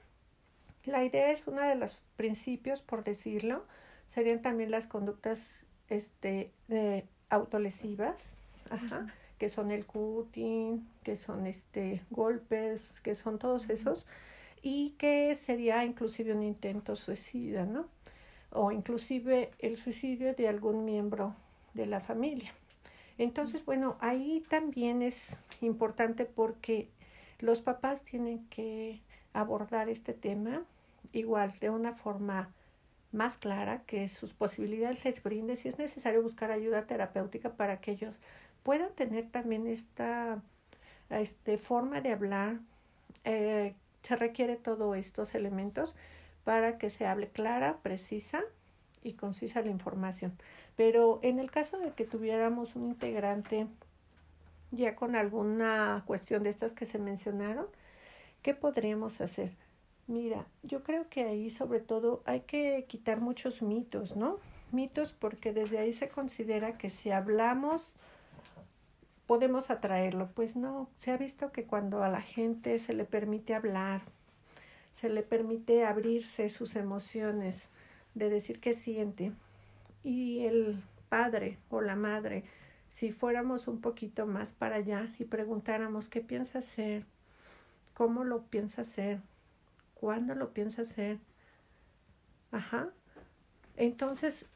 La 0.83 1.05
idea 1.05 1.31
es 1.31 1.47
uno 1.47 1.61
de 1.61 1.75
los 1.75 1.95
principios, 2.17 2.81
por 2.81 3.05
decirlo, 3.05 3.63
serían 4.05 4.41
también 4.41 4.69
las 4.69 4.85
conductas 4.85 5.65
este, 5.87 6.51
autolesivas, 7.29 8.35
ajá, 8.69 9.07
que 9.39 9.49
son 9.49 9.71
el 9.71 9.85
cutting, 9.85 10.87
que 11.01 11.15
son 11.15 11.47
este, 11.47 12.03
golpes, 12.11 12.99
que 13.01 13.15
son 13.15 13.39
todos 13.39 13.69
esos 13.69 14.05
y 14.61 14.91
que 14.99 15.33
sería 15.35 15.85
inclusive 15.85 16.33
un 16.33 16.43
intento 16.43 16.95
suicida, 16.95 17.65
¿no? 17.65 17.87
O 18.51 18.71
inclusive 18.71 19.51
el 19.59 19.77
suicidio 19.77 20.33
de 20.35 20.47
algún 20.47 20.85
miembro 20.85 21.35
de 21.73 21.85
la 21.85 22.01
familia. 22.01 22.53
Entonces, 23.17 23.63
bueno, 23.65 23.97
ahí 24.01 24.43
también 24.49 25.01
es 25.01 25.37
importante 25.61 26.25
porque 26.25 26.89
los 27.39 27.61
papás 27.61 28.03
tienen 28.03 28.45
que 28.49 29.01
abordar 29.33 29.87
este 29.89 30.13
tema 30.13 30.63
igual 31.13 31.53
de 31.59 31.69
una 31.69 31.93
forma 31.93 32.49
más 33.11 33.37
clara, 33.37 33.83
que 33.85 34.07
sus 34.09 34.33
posibilidades 34.33 35.03
les 35.03 35.23
brinde, 35.23 35.55
si 35.55 35.67
es 35.67 35.79
necesario 35.79 36.21
buscar 36.21 36.51
ayuda 36.51 36.85
terapéutica 36.85 37.53
para 37.53 37.79
que 37.79 37.91
ellos 37.91 38.19
puedan 38.69 38.93
tener 38.93 39.27
también 39.31 39.65
esta 39.65 40.43
este, 41.09 41.57
forma 41.57 42.01
de 42.01 42.11
hablar 42.11 42.59
eh, 43.23 43.73
se 44.03 44.15
requiere 44.15 44.57
todos 44.57 44.95
estos 44.95 45.33
elementos 45.33 45.95
para 46.43 46.77
que 46.77 46.91
se 46.91 47.07
hable 47.07 47.29
clara, 47.29 47.79
precisa 47.81 48.43
y 49.01 49.13
concisa 49.13 49.63
la 49.63 49.71
información. 49.71 50.37
Pero 50.75 51.19
en 51.23 51.39
el 51.39 51.49
caso 51.49 51.79
de 51.79 51.93
que 51.93 52.05
tuviéramos 52.05 52.75
un 52.75 52.85
integrante 52.85 53.65
ya 54.69 54.95
con 54.95 55.15
alguna 55.15 56.03
cuestión 56.05 56.43
de 56.43 56.51
estas 56.51 56.71
que 56.73 56.85
se 56.85 56.99
mencionaron, 56.99 57.65
¿qué 58.43 58.53
podríamos 58.53 59.19
hacer? 59.19 59.51
Mira, 60.05 60.45
yo 60.61 60.83
creo 60.83 61.09
que 61.09 61.23
ahí 61.23 61.49
sobre 61.49 61.79
todo 61.79 62.21
hay 62.23 62.41
que 62.41 62.85
quitar 62.87 63.19
muchos 63.19 63.63
mitos, 63.63 64.15
¿no? 64.15 64.37
Mitos 64.71 65.11
porque 65.11 65.53
desde 65.53 65.79
ahí 65.79 65.91
se 65.91 66.09
considera 66.09 66.77
que 66.77 66.91
si 66.91 67.09
hablamos 67.09 67.95
podemos 69.29 69.69
atraerlo. 69.69 70.31
Pues 70.33 70.55
no, 70.55 70.89
se 70.97 71.11
ha 71.11 71.17
visto 71.17 71.51
que 71.51 71.65
cuando 71.65 72.01
a 72.01 72.09
la 72.09 72.19
gente 72.19 72.79
se 72.79 72.93
le 72.93 73.05
permite 73.05 73.53
hablar, 73.53 74.01
se 74.91 75.07
le 75.07 75.21
permite 75.21 75.85
abrirse 75.85 76.49
sus 76.49 76.75
emociones, 76.75 77.69
de 78.15 78.31
decir 78.31 78.59
qué 78.59 78.73
siente, 78.73 79.31
y 80.03 80.45
el 80.45 80.81
padre 81.09 81.59
o 81.69 81.79
la 81.79 81.95
madre, 81.95 82.43
si 82.89 83.11
fuéramos 83.11 83.67
un 83.67 83.81
poquito 83.81 84.25
más 84.25 84.53
para 84.53 84.77
allá 84.77 85.13
y 85.19 85.25
preguntáramos 85.25 86.09
qué 86.09 86.21
piensa 86.21 86.57
hacer, 86.57 87.05
cómo 87.93 88.23
lo 88.23 88.41
piensa 88.45 88.81
hacer, 88.81 89.19
cuándo 89.93 90.33
lo 90.33 90.53
piensa 90.53 90.81
hacer, 90.81 91.19
ajá, 92.51 92.89
entonces 93.77 94.47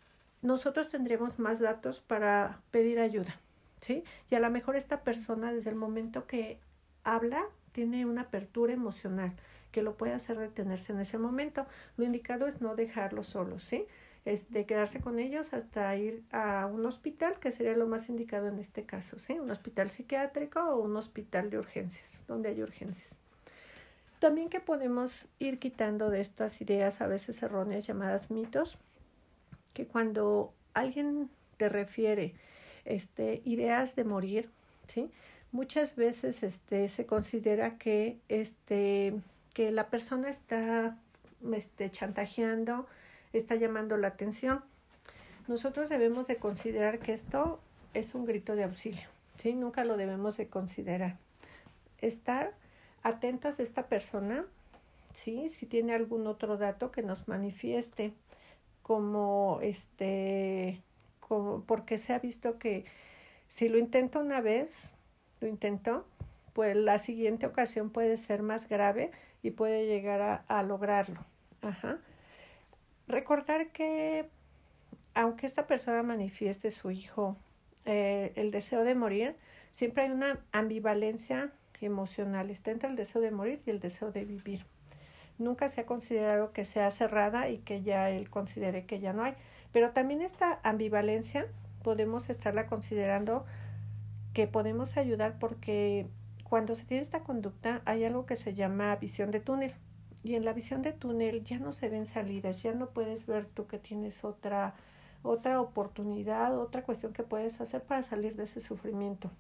nosotros 0.42 0.90
tendríamos 0.90 1.38
más 1.38 1.60
datos 1.60 2.02
para 2.02 2.60
pedir 2.72 3.00
ayuda. 3.00 3.40
¿Sí? 3.84 4.04
Y 4.32 4.36
a 4.36 4.40
lo 4.40 4.50
mejor 4.50 4.76
esta 4.76 5.02
persona 5.02 5.52
desde 5.52 5.70
el 5.70 5.76
momento 5.76 6.26
que 6.26 6.58
habla 7.04 7.44
tiene 7.74 8.06
una 8.06 8.22
apertura 8.22 8.74
emocional 8.74 9.34
que 9.72 9.82
lo 9.82 9.96
puede 9.96 10.14
hacer 10.14 10.38
detenerse 10.38 10.94
en 10.94 11.00
ese 11.00 11.18
momento. 11.18 11.66
Lo 11.98 12.06
indicado 12.06 12.48
es 12.48 12.62
no 12.62 12.76
dejarlo 12.76 13.24
solo, 13.24 13.60
¿sí? 13.60 13.86
Es 14.24 14.52
de 14.52 14.66
quedarse 14.66 15.02
con 15.02 15.20
ellos 15.20 15.54
hasta 15.54 15.94
ir 15.98 16.24
a 16.32 16.68
un 16.68 16.86
hospital, 16.86 17.40
que 17.40 17.52
sería 17.52 17.76
lo 17.76 17.88
más 17.88 18.08
indicado 18.08 18.48
en 18.48 18.60
este 18.60 18.84
caso, 18.84 19.20
¿sí? 19.20 19.34
Un 19.34 19.52
hospital 19.52 19.90
psiquiátrico 19.90 20.62
o 20.62 20.82
un 20.82 20.96
hospital 20.96 21.50
de 21.50 21.58
urgencias, 21.58 22.22
donde 22.28 22.50
hay 22.50 22.62
urgencias. 22.62 23.10
También 24.20 24.48
que 24.48 24.62
podemos 24.62 25.28
ir 25.40 25.60
quitando 25.60 26.10
de 26.10 26.22
estas 26.22 26.62
ideas 26.62 27.02
a 27.02 27.08
veces 27.08 27.42
erróneas 27.44 27.86
llamadas 27.86 28.32
mitos, 28.32 28.78
que 29.74 29.88
cuando 29.88 30.54
alguien 30.74 31.30
te 31.58 31.68
refiere 31.68 32.36
este, 32.86 33.42
ideas 33.46 33.96
de 33.96 34.04
morir, 34.04 34.50
¿sí? 34.88 35.10
Muchas 35.52 35.96
veces 35.96 36.44
este, 36.44 36.90
se 36.90 37.06
considera 37.06 37.78
que, 37.78 38.18
este, 38.28 39.14
que 39.54 39.72
la 39.72 39.88
persona 39.88 40.30
está 40.30 40.98
este, 41.54 41.92
chantajeando, 41.92 42.88
está 43.34 43.56
llamando 43.56 43.98
la 43.98 44.08
atención. 44.08 44.64
Nosotros 45.48 45.90
debemos 45.90 46.28
de 46.28 46.38
considerar 46.38 47.00
que 47.00 47.14
esto 47.14 47.60
es 47.94 48.16
un 48.16 48.26
grito 48.26 48.56
de 48.56 48.64
auxilio, 48.64 49.08
¿sí? 49.38 49.54
Nunca 49.54 49.84
lo 49.84 49.98
debemos 49.98 50.38
de 50.38 50.48
considerar. 50.48 51.18
Estar 52.02 52.54
atentos 53.04 53.60
a 53.60 53.64
esta 53.64 53.88
persona, 53.88 54.46
¿sí? 55.14 55.50
Si 55.50 55.66
tiene 55.66 55.94
algún 55.94 56.26
otro 56.28 56.58
dato 56.58 56.92
que 56.92 57.04
nos 57.04 57.28
manifieste 57.28 58.14
como 58.82 59.60
este 59.62 60.82
porque 61.28 61.98
se 61.98 62.14
ha 62.14 62.20
visto 62.20 62.58
que 62.60 62.86
si 63.48 63.70
lo 63.70 63.78
intento 63.78 64.20
una 64.20 64.42
vez, 64.42 64.94
lo 65.40 65.48
intentó, 65.48 66.08
pues 66.54 66.76
la 66.76 67.00
siguiente 67.00 67.46
ocasión 67.46 67.90
puede 67.90 68.18
ser 68.18 68.42
más 68.42 68.68
grave 68.68 69.12
y 69.42 69.52
puede 69.52 69.88
llegar 69.88 70.22
a, 70.22 70.36
a 70.48 70.64
lograrlo. 70.64 71.26
Ajá. 71.62 72.00
Recordar 73.08 73.70
que 73.70 74.30
aunque 75.14 75.46
esta 75.46 75.68
persona 75.68 76.04
manifieste 76.04 76.72
su 76.72 76.92
hijo 76.92 77.38
eh, 77.86 78.32
el 78.36 78.52
deseo 78.52 78.84
de 78.84 78.96
morir, 78.96 79.36
siempre 79.74 80.04
hay 80.04 80.12
una 80.12 80.40
ambivalencia 80.52 81.52
emocional. 81.82 82.50
Está 82.50 82.72
entre 82.72 82.90
el 82.90 82.96
deseo 82.96 83.22
de 83.22 83.32
morir 83.32 83.62
y 83.66 83.70
el 83.70 83.80
deseo 83.80 84.12
de 84.12 84.24
vivir. 84.26 84.66
Nunca 85.38 85.68
se 85.68 85.82
ha 85.82 85.86
considerado 85.86 86.54
que 86.54 86.64
sea 86.64 86.90
cerrada 86.92 87.50
y 87.50 87.58
que 87.58 87.82
ya 87.82 88.10
él 88.10 88.30
considere 88.30 88.86
que 88.86 89.00
ya 89.00 89.14
no 89.14 89.24
hay. 89.24 89.34
Pero 89.74 89.92
también 89.92 90.22
esta 90.22 90.60
ambivalencia 90.64 91.48
podemos 91.84 92.30
estarla 92.30 92.68
considerando 92.68 93.46
que 94.34 94.48
podemos 94.48 94.96
ayudar 94.96 95.38
porque 95.40 96.08
cuando 96.44 96.76
se 96.76 96.86
tiene 96.86 97.02
esta 97.02 97.24
conducta 97.24 97.82
hay 97.86 98.06
algo 98.06 98.26
que 98.26 98.36
se 98.36 98.54
llama 98.54 98.96
visión 98.96 99.32
de 99.32 99.40
túnel. 99.40 99.74
Y 100.24 100.36
en 100.36 100.46
la 100.46 100.54
visión 100.54 100.82
de 100.82 100.94
túnel 100.94 101.44
ya 101.44 101.60
no 101.60 101.74
se 101.74 101.90
ven 101.90 102.06
salidas, 102.06 102.64
ya 102.64 102.74
no 102.74 102.92
puedes 102.92 103.26
ver 103.26 103.46
tú 103.46 103.68
que 103.68 103.78
tienes 103.78 104.24
otra, 104.24 104.76
otra 105.22 105.60
oportunidad, 105.60 106.58
otra 106.58 106.84
cuestión 106.84 107.12
que 107.12 107.24
puedes 107.24 107.60
hacer 107.60 107.84
para 107.84 108.04
salir 108.04 108.36
de 108.36 108.44
ese 108.44 108.62
sufrimiento. 108.62 109.32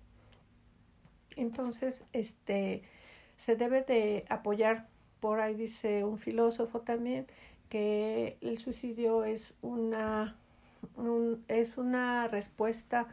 Entonces, 1.37 2.05
este, 2.11 2.83
se 3.37 3.55
debe 3.55 3.81
de 3.81 4.25
apoyar, 4.29 4.87
por 5.19 5.39
ahí 5.39 5.55
dice 5.55 6.03
un 6.03 6.17
filósofo 6.17 6.81
también, 6.81 7.27
que 7.70 8.38
el 8.41 8.58
suicidio 8.58 9.24
es 9.24 9.53
una, 9.62 10.36
es 11.48 11.77
una 11.77 12.27
respuesta 12.27 13.08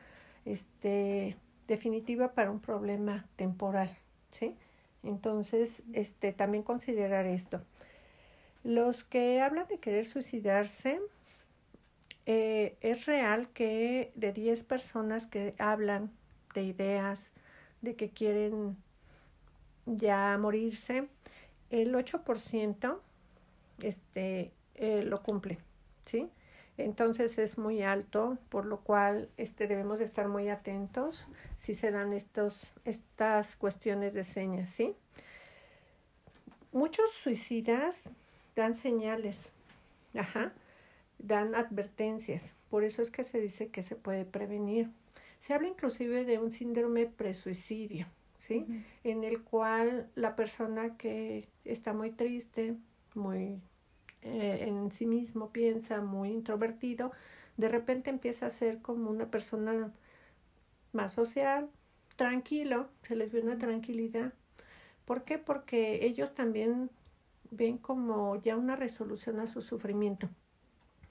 este, 0.45 1.37
definitiva 1.66 2.33
para 2.33 2.50
un 2.50 2.61
problema 2.61 3.26
temporal, 3.37 3.97
¿sí? 4.30 4.57
Entonces, 5.02 5.83
este, 5.92 6.33
también 6.33 6.62
considerar 6.62 7.26
esto. 7.26 7.62
Los 8.64 9.04
que 9.04 9.40
hablan 9.40 9.66
de 9.69 9.78
querer 9.78 10.07
suicidarse, 10.07 11.00
eh, 12.26 12.76
es 12.80 13.07
real 13.07 13.49
que 13.49 14.12
de 14.14 14.33
10 14.33 14.62
personas 14.64 15.26
que 15.26 15.54
hablan 15.59 16.11
de 16.54 16.64
ideas, 16.64 17.30
de 17.80 17.97
que 17.97 18.11
quieren 18.11 18.76
ya 19.87 20.37
morirse, 20.38 21.09
el 21.71 21.95
8% 21.95 23.00
este, 23.82 24.52
eh, 24.75 25.02
lo 25.02 25.22
cumple, 25.22 25.58
¿sí? 26.04 26.30
Entonces 26.76 27.38
es 27.38 27.58
muy 27.58 27.82
alto, 27.82 28.38
por 28.49 28.64
lo 28.64 28.80
cual 28.80 29.28
este, 29.37 29.66
debemos 29.66 29.99
de 29.99 30.04
estar 30.04 30.28
muy 30.28 30.49
atentos 30.49 31.28
si 31.58 31.75
se 31.75 31.90
dan 31.90 32.12
estos, 32.12 32.62
estas 32.84 33.56
cuestiones 33.56 34.14
de 34.14 34.25
señas, 34.25 34.70
¿sí? 34.70 34.94
Muchos 36.72 37.12
suicidas 37.12 37.96
dan 38.56 38.76
señales, 38.76 39.52
ajá, 40.14 40.52
dan 41.18 41.54
advertencias, 41.54 42.54
por 42.70 42.84
eso 42.84 43.02
es 43.02 43.10
que 43.10 43.25
se 43.25 43.40
dice 43.40 43.68
que 43.68 43.82
se 43.82 43.96
puede 43.96 44.25
prevenir. 44.25 44.90
Se 45.38 45.54
habla 45.54 45.68
inclusive 45.68 46.25
de 46.25 46.38
un 46.38 46.52
síndrome 46.52 47.06
presuicidio, 47.06 48.06
¿sí? 48.38 48.66
En 49.04 49.25
el 49.25 49.42
cual 49.42 50.08
la 50.14 50.37
persona 50.37 50.96
que 50.96 51.49
está 51.64 51.92
muy 51.92 52.10
triste, 52.10 52.76
muy 53.14 53.60
eh, 54.22 54.64
en 54.66 54.92
sí 54.92 55.06
mismo 55.06 55.50
piensa 55.50 56.00
muy 56.00 56.30
introvertido, 56.30 57.12
de 57.56 57.68
repente 57.68 58.10
empieza 58.10 58.46
a 58.46 58.50
ser 58.50 58.80
como 58.80 59.10
una 59.10 59.30
persona 59.30 59.92
más 60.92 61.12
social, 61.12 61.68
tranquilo, 62.16 62.88
se 63.02 63.16
les 63.16 63.32
ve 63.32 63.40
una 63.40 63.58
tranquilidad. 63.58 64.32
¿Por 65.04 65.24
qué? 65.24 65.38
Porque 65.38 66.04
ellos 66.04 66.34
también 66.34 66.90
ven 67.50 67.78
como 67.78 68.40
ya 68.40 68.56
una 68.56 68.76
resolución 68.76 69.40
a 69.40 69.46
su 69.46 69.62
sufrimiento. 69.62 70.28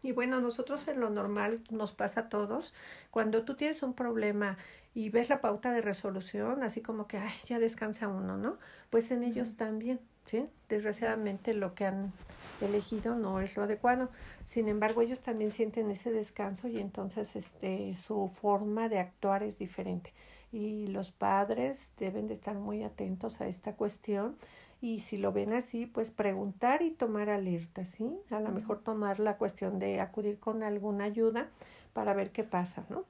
Y 0.02 0.14
bueno, 0.14 0.40
nosotros 0.40 0.88
en 0.88 1.00
lo 1.00 1.10
normal 1.10 1.62
nos 1.72 1.92
pasa 1.92 2.22
a 2.22 2.30
todos. 2.30 2.74
Cuando 3.12 3.44
tú 3.44 3.56
tienes 3.56 3.84
un 3.84 3.94
problema 3.94 4.58
y 4.94 5.10
ves 5.10 5.30
la 5.30 5.42
pauta 5.42 5.72
de 5.72 5.82
resolución, 5.82 6.64
así 6.64 6.82
como 6.82 7.08
que, 7.08 7.18
ay, 7.18 7.34
ya 7.46 7.60
descansa 7.60 8.08
uno, 8.08 8.38
¿no? 8.38 8.58
Pues 8.90 9.12
en 9.12 9.24
ellos 9.24 9.58
también, 9.58 10.00
¿sí? 10.30 10.48
Desgraciadamente 10.68 11.54
lo 11.54 11.74
que 11.74 11.86
han 11.86 12.14
elegido 12.62 13.16
no 13.16 13.42
es 13.42 13.56
lo 13.56 13.64
adecuado. 13.64 14.10
Sin 14.46 14.68
embargo, 14.68 15.02
ellos 15.02 15.22
también 15.22 15.52
sienten 15.52 15.90
ese 15.90 16.12
descanso 16.12 16.68
y 16.68 16.80
entonces 16.80 17.36
este, 17.36 17.96
su 17.96 18.30
forma 18.30 18.90
de 18.90 19.00
actuar 19.00 19.44
es 19.44 19.58
diferente. 19.58 20.14
Y 20.52 20.88
los 20.88 21.12
padres 21.12 21.90
deben 21.98 22.28
de 22.28 22.34
estar 22.34 22.56
muy 22.56 22.84
atentos 22.84 23.42
a 23.42 23.48
esta 23.48 23.74
cuestión 23.74 24.36
y 24.82 25.00
si 25.00 25.18
lo 25.18 25.32
ven 25.32 25.54
así, 25.54 25.86
pues 25.86 26.12
preguntar 26.12 26.82
y 26.82 26.92
tomar 26.92 27.30
alerta, 27.30 27.84
¿sí? 27.84 28.18
A 28.30 28.40
lo 28.40 28.50
mejor 28.50 28.80
tomar 28.80 29.20
la 29.20 29.38
cuestión 29.38 29.78
de 29.80 30.00
acudir 30.00 30.40
con 30.40 30.64
alguna 30.64 31.06
ayuda 31.06 31.50
para 31.94 32.14
ver 32.14 32.32
qué 32.32 32.44
pasa, 32.44 32.86
¿no? 32.90 33.04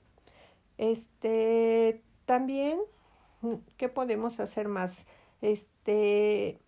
Este, 0.77 2.01
también, 2.25 2.79
¿qué 3.77 3.87
podemos 3.89 4.39
hacer 4.39 4.67
más? 4.67 4.97
Este, 5.41 6.59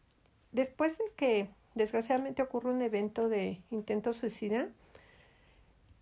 después 0.52 0.98
de 0.98 1.06
que 1.16 1.50
desgraciadamente 1.76 2.42
ocurre 2.42 2.72
un 2.72 2.82
evento 2.82 3.30
de 3.30 3.62
intento 3.72 4.14
suicida, 4.14 4.70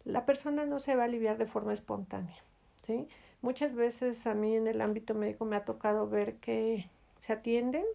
la 0.06 0.26
persona 0.26 0.66
no 0.66 0.80
se 0.80 0.96
va 0.96 1.04
a 1.04 1.06
aliviar 1.06 1.38
de 1.38 1.46
forma 1.46 1.74
espontánea. 1.74 2.38
¿sí? 2.86 3.08
Muchas 3.42 3.74
veces 3.76 4.26
a 4.28 4.34
mí 4.34 4.56
en 4.56 4.68
el 4.68 4.82
ámbito 4.82 5.14
médico 5.14 5.46
me 5.46 5.56
ha 5.56 5.66
tocado 5.66 6.10
ver 6.10 6.36
que 6.36 6.90
se 7.20 7.34
atienden 7.34 7.86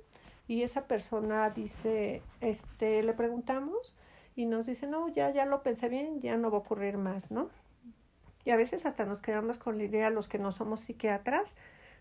y 0.46 0.62
esa 0.62 0.86
persona 0.86 1.50
dice, 1.50 2.22
este, 2.40 3.02
le 3.02 3.14
preguntamos 3.14 3.94
y 4.36 4.46
nos 4.46 4.66
dice, 4.66 4.86
no, 4.86 5.08
ya, 5.08 5.30
ya 5.30 5.44
lo 5.44 5.62
pensé 5.62 5.88
bien, 5.88 6.20
ya 6.20 6.36
no 6.36 6.50
va 6.50 6.58
a 6.58 6.60
ocurrir 6.60 6.98
más, 6.98 7.30
¿no? 7.30 7.50
Y 8.44 8.50
a 8.50 8.56
veces 8.56 8.84
hasta 8.84 9.06
nos 9.06 9.22
quedamos 9.22 9.58
con 9.58 9.78
la 9.78 9.84
idea, 9.84 10.10
los 10.10 10.28
que 10.28 10.38
no 10.38 10.52
somos 10.52 10.80
psiquiatras, 10.80 11.56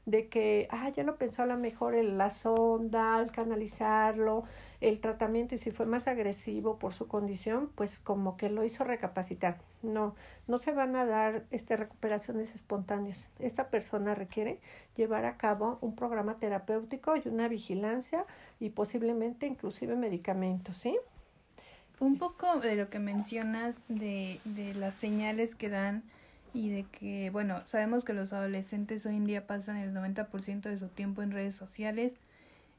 de 0.06 0.28
que, 0.28 0.68
ah, 0.70 0.89
ya 0.89 1.04
lo 1.04 1.16
pensó 1.18 1.44
a 1.44 1.46
lo 1.46 1.58
mejor 1.58 1.96
en 1.96 2.18
la 2.18 2.30
sonda, 2.30 3.16
al 3.16 3.32
canalizarlo, 3.32 4.44
el 4.82 5.00
tratamiento 5.00 5.56
y 5.56 5.58
si 5.58 5.72
fue 5.72 5.86
más 5.86 6.08
agresivo 6.08 6.78
por 6.78 6.94
su 6.94 7.08
condición, 7.08 7.70
pues 7.76 8.00
como 8.00 8.36
que 8.36 8.50
lo 8.50 8.66
hizo 8.66 8.84
recapacitar. 8.84 9.60
No, 9.82 10.13
no 10.48 10.58
se 10.58 10.74
van 10.74 10.96
a 10.98 11.06
dar 11.06 11.46
este, 11.52 11.78
recuperaciones 11.78 12.54
espontáneas. 12.54 13.30
Esta 13.39 13.70
persona 13.70 14.13
requiere 14.13 14.60
llevar 14.98 15.24
a 15.26 15.38
cabo 15.38 15.78
un 15.80 15.96
programa 15.96 16.38
terapéutico 16.38 17.16
y 17.16 17.28
una 17.28 17.48
vigilancia 17.48 18.26
y 18.60 18.72
posiblemente 18.72 19.48
inclusive 19.48 19.96
medicamentos, 19.96 20.78
¿sí? 20.78 20.98
Un 22.00 22.18
poco 22.18 22.60
de 22.60 22.76
lo 22.76 22.89
que 22.89 23.00
mencionas 23.00 23.76
de, 23.88 24.42
de 24.44 24.74
las 24.74 24.96
señales 24.96 25.56
que 25.56 25.70
dan 25.70 26.04
y 26.54 26.70
de 26.70 26.84
que, 26.84 27.30
bueno, 27.32 27.62
sabemos 27.66 28.06
que 28.06 28.13
los 28.13 28.32
adolescentes 28.32 29.06
hoy 29.06 29.16
en 29.16 29.26
día 29.26 29.48
pasan 29.48 29.78
el 29.78 29.94
90% 29.94 30.62
de 30.62 30.78
su 30.78 30.88
tiempo 30.88 31.22
en 31.22 31.32
redes 31.32 31.56
sociales. 31.56 32.13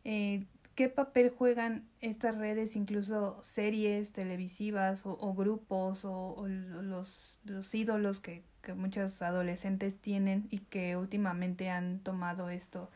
Eh, 0.05 0.45
¿Qué 0.75 0.89
papel 0.89 1.31
juegan 1.31 1.85
estas 2.01 2.37
redes, 2.37 2.75
incluso 2.75 3.41
series 3.43 4.13
televisivas 4.13 5.03
o, 5.05 5.35
grupos 5.35 6.05
o, 6.05 6.47
los, 6.49 7.39
los, 7.45 7.75
ídolos 7.75 8.19
que, 8.19 8.43
que 8.61 8.75
muchos 8.75 9.23
adolescentes 9.23 9.99
tienen 9.99 10.49
y 10.51 10.59
que 10.59 10.97
últimamente 10.97 11.71
han 11.71 12.01
tomado 12.01 12.51
esto 12.51 12.91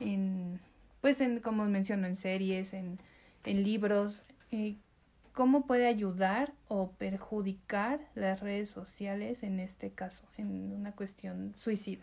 en, 0.00 0.58
pues 1.02 1.20
en, 1.20 1.40
como 1.40 1.64
menciono, 1.66 2.06
en 2.06 2.16
series, 2.16 2.72
en, 2.72 2.98
en 3.44 3.62
libros? 3.62 4.22
Eh, 4.50 4.76
¿Cómo 5.38 5.66
puede 5.66 5.86
ayudar 5.86 6.52
o 6.66 6.90
perjudicar 6.98 8.00
las 8.16 8.40
redes 8.40 8.70
sociales 8.70 9.44
en 9.44 9.60
este 9.60 9.90
caso, 9.90 10.24
en 10.36 10.72
una 10.72 10.90
cuestión 10.90 11.54
suicida? 11.60 12.02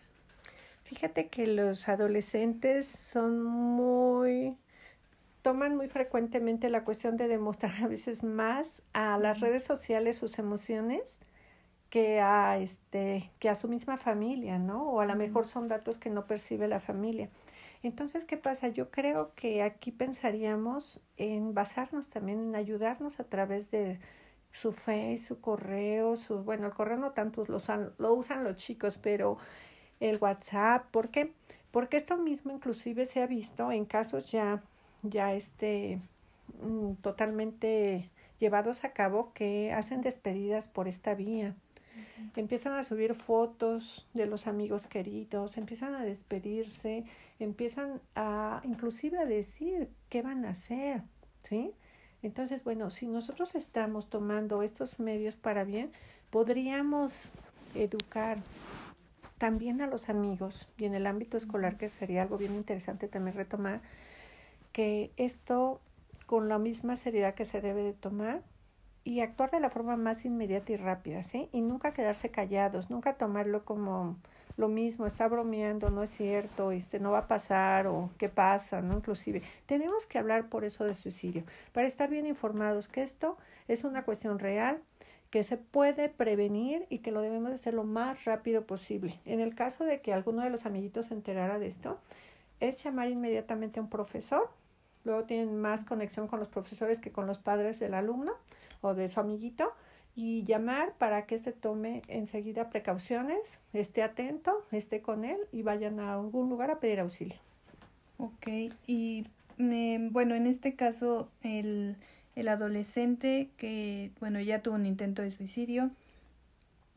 Fíjate 0.83 1.27
que 1.27 1.45
los 1.45 1.89
adolescentes 1.89 2.87
son 2.87 3.43
muy 3.43 4.55
toman 5.41 5.75
muy 5.75 5.89
frecuentemente 5.89 6.69
la 6.69 6.85
cuestión 6.85 7.17
de 7.17 7.27
demostrar 7.27 7.83
a 7.83 7.87
veces 7.87 8.23
más 8.23 8.81
a 8.93 9.17
las 9.17 9.41
redes 9.41 9.65
sociales 9.65 10.15
sus 10.15 10.39
emociones 10.39 11.19
que 11.89 12.21
a 12.21 12.57
este 12.57 13.31
que 13.39 13.49
a 13.49 13.55
su 13.55 13.67
misma 13.67 13.97
familia, 13.97 14.59
¿no? 14.59 14.91
O 14.91 15.01
a 15.01 15.05
lo 15.05 15.15
mejor 15.17 15.43
son 15.43 15.67
datos 15.67 15.97
que 15.97 16.09
no 16.09 16.25
percibe 16.25 16.69
la 16.69 16.79
familia. 16.79 17.27
Entonces, 17.83 18.25
¿qué 18.25 18.37
pasa? 18.37 18.67
Yo 18.69 18.91
creo 18.91 19.33
que 19.35 19.63
aquí 19.63 19.91
pensaríamos 19.91 21.03
en 21.17 21.53
basarnos 21.53 22.09
también 22.09 22.39
en 22.39 22.55
ayudarnos 22.55 23.19
a 23.19 23.25
través 23.25 23.71
de 23.71 23.99
su 24.51 24.71
fe, 24.71 25.17
su 25.17 25.41
correo, 25.41 26.15
su 26.15 26.43
bueno, 26.43 26.67
el 26.67 26.73
correo 26.73 26.97
no 26.97 27.11
tanto 27.11 27.43
lo 27.47 27.57
usan, 27.57 27.93
lo 27.97 28.13
usan 28.13 28.43
los 28.43 28.55
chicos, 28.55 28.97
pero 28.97 29.37
el 29.99 30.17
WhatsApp, 30.17 30.89
¿por 30.91 31.09
qué? 31.09 31.33
Porque 31.71 31.97
esto 31.97 32.17
mismo 32.17 32.53
inclusive 32.53 33.05
se 33.05 33.21
ha 33.21 33.27
visto 33.27 33.71
en 33.71 33.85
casos 33.85 34.31
ya 34.31 34.63
ya 35.09 35.33
este, 35.33 35.99
mm, 36.61 36.95
totalmente 36.95 38.09
llevados 38.39 38.83
a 38.83 38.93
cabo 38.93 39.33
que 39.33 39.71
hacen 39.73 40.01
despedidas 40.01 40.67
por 40.67 40.87
esta 40.87 41.15
vía. 41.15 41.55
Empiezan 42.35 42.73
a 42.73 42.83
subir 42.83 43.13
fotos 43.13 44.07
de 44.13 44.25
los 44.25 44.47
amigos 44.47 44.87
queridos, 44.87 45.57
empiezan 45.57 45.95
a 45.95 46.03
despedirse, 46.03 47.05
empiezan 47.39 48.01
a 48.15 48.61
inclusive 48.63 49.17
a 49.17 49.25
decir 49.25 49.89
qué 50.09 50.21
van 50.21 50.45
a 50.45 50.51
hacer, 50.51 51.01
¿sí? 51.39 51.73
Entonces, 52.23 52.63
bueno, 52.63 52.89
si 52.89 53.07
nosotros 53.07 53.53
estamos 53.55 54.09
tomando 54.09 54.63
estos 54.63 54.99
medios 54.99 55.35
para 55.35 55.63
bien, 55.63 55.91
podríamos 56.29 57.31
educar 57.75 58.39
también 59.37 59.81
a 59.81 59.87
los 59.87 60.09
amigos 60.09 60.67
y 60.77 60.85
en 60.85 60.95
el 60.95 61.07
ámbito 61.07 61.37
escolar, 61.37 61.77
que 61.77 61.89
sería 61.89 62.23
algo 62.23 62.37
bien 62.37 62.55
interesante 62.55 63.07
también 63.07 63.35
retomar, 63.35 63.81
que 64.71 65.11
esto 65.17 65.81
con 66.25 66.49
la 66.49 66.57
misma 66.57 66.95
seriedad 66.95 67.35
que 67.35 67.45
se 67.45 67.61
debe 67.61 67.83
de 67.83 67.93
tomar 67.93 68.41
y 69.05 69.21
actuar 69.21 69.51
de 69.51 69.59
la 69.59 69.69
forma 69.69 69.95
más 69.95 70.25
inmediata 70.25 70.73
y 70.73 70.77
rápida, 70.77 71.23
¿sí? 71.23 71.47
Y 71.53 71.61
nunca 71.61 71.93
quedarse 71.93 72.31
callados, 72.31 72.89
nunca 72.89 73.13
tomarlo 73.13 73.63
como 73.63 74.17
lo 74.57 74.67
mismo, 74.67 75.05
está 75.05 75.27
bromeando, 75.27 75.91
no 75.91 76.01
es 76.01 76.09
cierto, 76.09 76.71
este 76.71 76.99
no 76.99 77.11
va 77.11 77.19
a 77.19 77.27
pasar 77.27 77.85
o 77.85 78.09
qué 78.17 78.29
pasa, 78.29 78.81
¿no? 78.81 78.95
Inclusive, 78.95 79.43
tenemos 79.67 80.07
que 80.07 80.17
hablar 80.17 80.49
por 80.49 80.65
eso 80.65 80.85
de 80.85 80.95
suicidio, 80.95 81.43
para 81.71 81.87
estar 81.87 82.09
bien 82.09 82.25
informados 82.25 82.87
que 82.87 83.03
esto 83.03 83.37
es 83.67 83.83
una 83.83 84.03
cuestión 84.03 84.39
real, 84.39 84.81
que 85.29 85.43
se 85.43 85.57
puede 85.57 86.09
prevenir 86.09 86.87
y 86.89 86.99
que 86.99 87.11
lo 87.11 87.21
debemos 87.21 87.51
hacer 87.51 87.75
lo 87.75 87.83
más 87.83 88.25
rápido 88.25 88.65
posible. 88.65 89.19
En 89.25 89.39
el 89.39 89.53
caso 89.53 89.83
de 89.83 90.01
que 90.01 90.13
alguno 90.13 90.41
de 90.41 90.49
los 90.49 90.65
amiguitos 90.65 91.07
se 91.07 91.13
enterara 91.13 91.59
de 91.59 91.67
esto, 91.67 91.99
es 92.59 92.77
llamar 92.83 93.09
inmediatamente 93.09 93.79
a 93.79 93.83
un 93.83 93.89
profesor, 93.89 94.49
luego 95.03 95.25
tienen 95.25 95.61
más 95.61 95.83
conexión 95.83 96.27
con 96.27 96.39
los 96.39 96.47
profesores 96.47 96.97
que 96.97 97.11
con 97.11 97.27
los 97.27 97.37
padres 97.37 97.79
del 97.79 97.93
alumno 97.93 98.33
o 98.85 98.95
de 98.95 99.09
su 99.09 99.19
amiguito, 99.19 99.73
y 100.15 100.43
llamar 100.43 100.93
para 100.97 101.25
que 101.25 101.37
se 101.39 101.51
tome 101.51 102.01
enseguida 102.07 102.69
precauciones, 102.69 103.59
esté 103.73 104.01
atento, 104.01 104.65
esté 104.71 105.01
con 105.01 105.25
él 105.25 105.37
y 105.51 105.61
vayan 105.61 105.99
a 105.99 106.13
algún 106.13 106.49
lugar 106.49 106.71
a 106.71 106.79
pedir 106.79 107.01
auxilio. 107.01 107.35
Ok, 108.17 108.47
y 108.87 109.25
bueno, 109.57 110.35
en 110.35 110.47
este 110.47 110.75
caso 110.75 111.29
el, 111.41 111.97
el 112.35 112.47
adolescente 112.47 113.49
que, 113.57 114.11
bueno, 114.21 114.39
ya 114.39 114.61
tuvo 114.61 114.75
un 114.75 114.85
intento 114.85 115.21
de 115.21 115.31
suicidio 115.31 115.91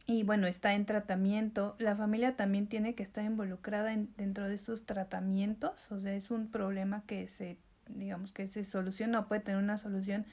y 0.06 0.22
bueno, 0.22 0.46
está 0.46 0.74
en 0.74 0.86
tratamiento, 0.86 1.74
la 1.78 1.96
familia 1.96 2.36
también 2.36 2.66
tiene 2.68 2.94
que 2.94 3.02
estar 3.02 3.24
involucrada 3.24 3.92
en, 3.92 4.08
dentro 4.16 4.48
de 4.48 4.54
estos 4.54 4.86
tratamientos, 4.86 5.90
o 5.92 6.00
sea, 6.00 6.14
es 6.14 6.30
un 6.30 6.46
problema 6.46 7.02
que 7.06 7.28
se, 7.28 7.56
digamos, 7.88 8.32
que 8.32 8.46
se 8.46 8.64
soluciona 8.64 9.20
o 9.20 9.26
puede 9.26 9.42
tener 9.42 9.60
una 9.60 9.76
solución 9.76 10.24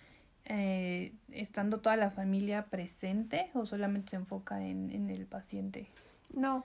eh, 0.46 1.14
estando 1.32 1.80
toda 1.80 1.96
la 1.96 2.12
familia 2.12 2.66
presente 2.66 3.50
o 3.54 3.66
solamente 3.66 4.12
se 4.12 4.16
enfoca 4.18 4.66
en, 4.66 4.92
en 4.92 5.10
el 5.10 5.26
paciente? 5.26 5.88
No, 6.34 6.64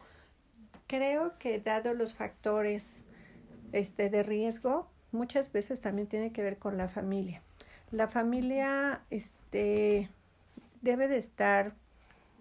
creo 0.86 1.38
que 1.38 1.60
dado 1.60 1.94
los 1.94 2.14
factores 2.14 3.04
este, 3.72 4.10
de 4.10 4.22
riesgo, 4.22 4.88
muchas 5.12 5.52
veces 5.52 5.80
también 5.80 6.08
tiene 6.08 6.32
que 6.32 6.42
ver 6.42 6.58
con 6.58 6.76
la 6.76 6.88
familia. 6.88 7.42
La 7.90 8.08
familia 8.08 9.02
este, 9.10 10.08
debe 10.82 11.08
de 11.08 11.18
estar 11.18 11.74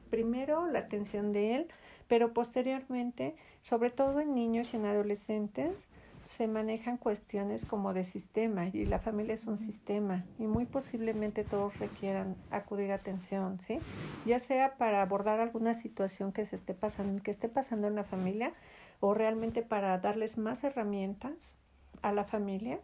primero 0.09 0.67
la 0.67 0.79
atención 0.79 1.31
de 1.31 1.55
él, 1.55 1.67
pero 2.07 2.33
posteriormente, 2.33 3.35
sobre 3.61 3.91
todo 3.91 4.19
en 4.19 4.33
niños 4.33 4.73
y 4.73 4.77
en 4.77 4.85
adolescentes, 4.85 5.87
se 6.29 6.47
manejan 6.47 6.97
cuestiones 6.97 7.65
como 7.65 7.91
de 7.91 8.03
sistema 8.03 8.67
y 8.67 8.85
la 8.85 8.99
familia 8.99 9.33
es 9.33 9.47
un 9.47 9.57
sistema 9.57 10.25
y 10.37 10.45
muy 10.45 10.67
posiblemente 10.67 11.43
todos 11.43 11.79
requieran 11.79 12.35
acudir 12.51 12.91
a 12.91 12.95
atención, 12.95 13.59
¿sí? 13.59 13.79
Ya 14.27 14.37
sea 14.37 14.77
para 14.77 15.01
abordar 15.01 15.39
alguna 15.39 15.73
situación 15.73 16.31
que 16.31 16.45
se 16.45 16.55
esté 16.55 16.75
pasando, 16.75 17.23
que 17.23 17.31
esté 17.31 17.49
pasando 17.49 17.87
en 17.87 17.95
la 17.95 18.03
familia 18.03 18.53
o 18.99 19.15
realmente 19.15 19.63
para 19.63 19.97
darles 19.97 20.37
más 20.37 20.63
herramientas 20.63 21.57
a 22.03 22.11
la 22.11 22.25
familia 22.25 22.79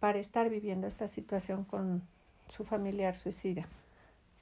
para 0.00 0.18
estar 0.18 0.50
viviendo 0.50 0.88
esta 0.88 1.06
situación 1.06 1.62
con 1.62 2.02
su 2.48 2.64
familiar 2.64 3.14
suicida, 3.14 3.68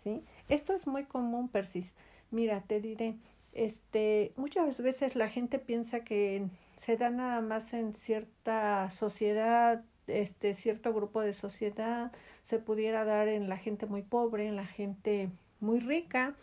¿sí? 0.03 0.25
Esto 0.49 0.73
es 0.73 0.87
muy 0.87 1.05
común, 1.05 1.51
Persis. 1.51 1.93
Mira, 2.31 2.63
te 2.63 2.81
diré, 2.81 3.17
este, 3.57 4.33
muchas 4.37 4.81
veces 4.83 5.17
la 5.17 5.29
gente 5.31 5.59
piensa 5.59 6.01
que 6.01 6.47
se 6.77 6.99
da 6.99 7.09
nada 7.09 7.41
más 7.41 7.73
en 7.73 7.95
cierta 7.95 8.91
sociedad, 8.91 9.83
este 10.07 10.53
cierto 10.53 10.93
grupo 10.93 11.23
de 11.23 11.33
sociedad, 11.33 12.13
se 12.43 12.59
pudiera 12.59 13.05
dar 13.05 13.29
en 13.29 13.49
la 13.49 13.57
gente 13.57 13.87
muy 13.87 14.03
pobre, 14.03 14.47
en 14.47 14.57
la 14.57 14.67
gente 14.67 15.31
muy 15.61 15.81
rica, 15.81 16.35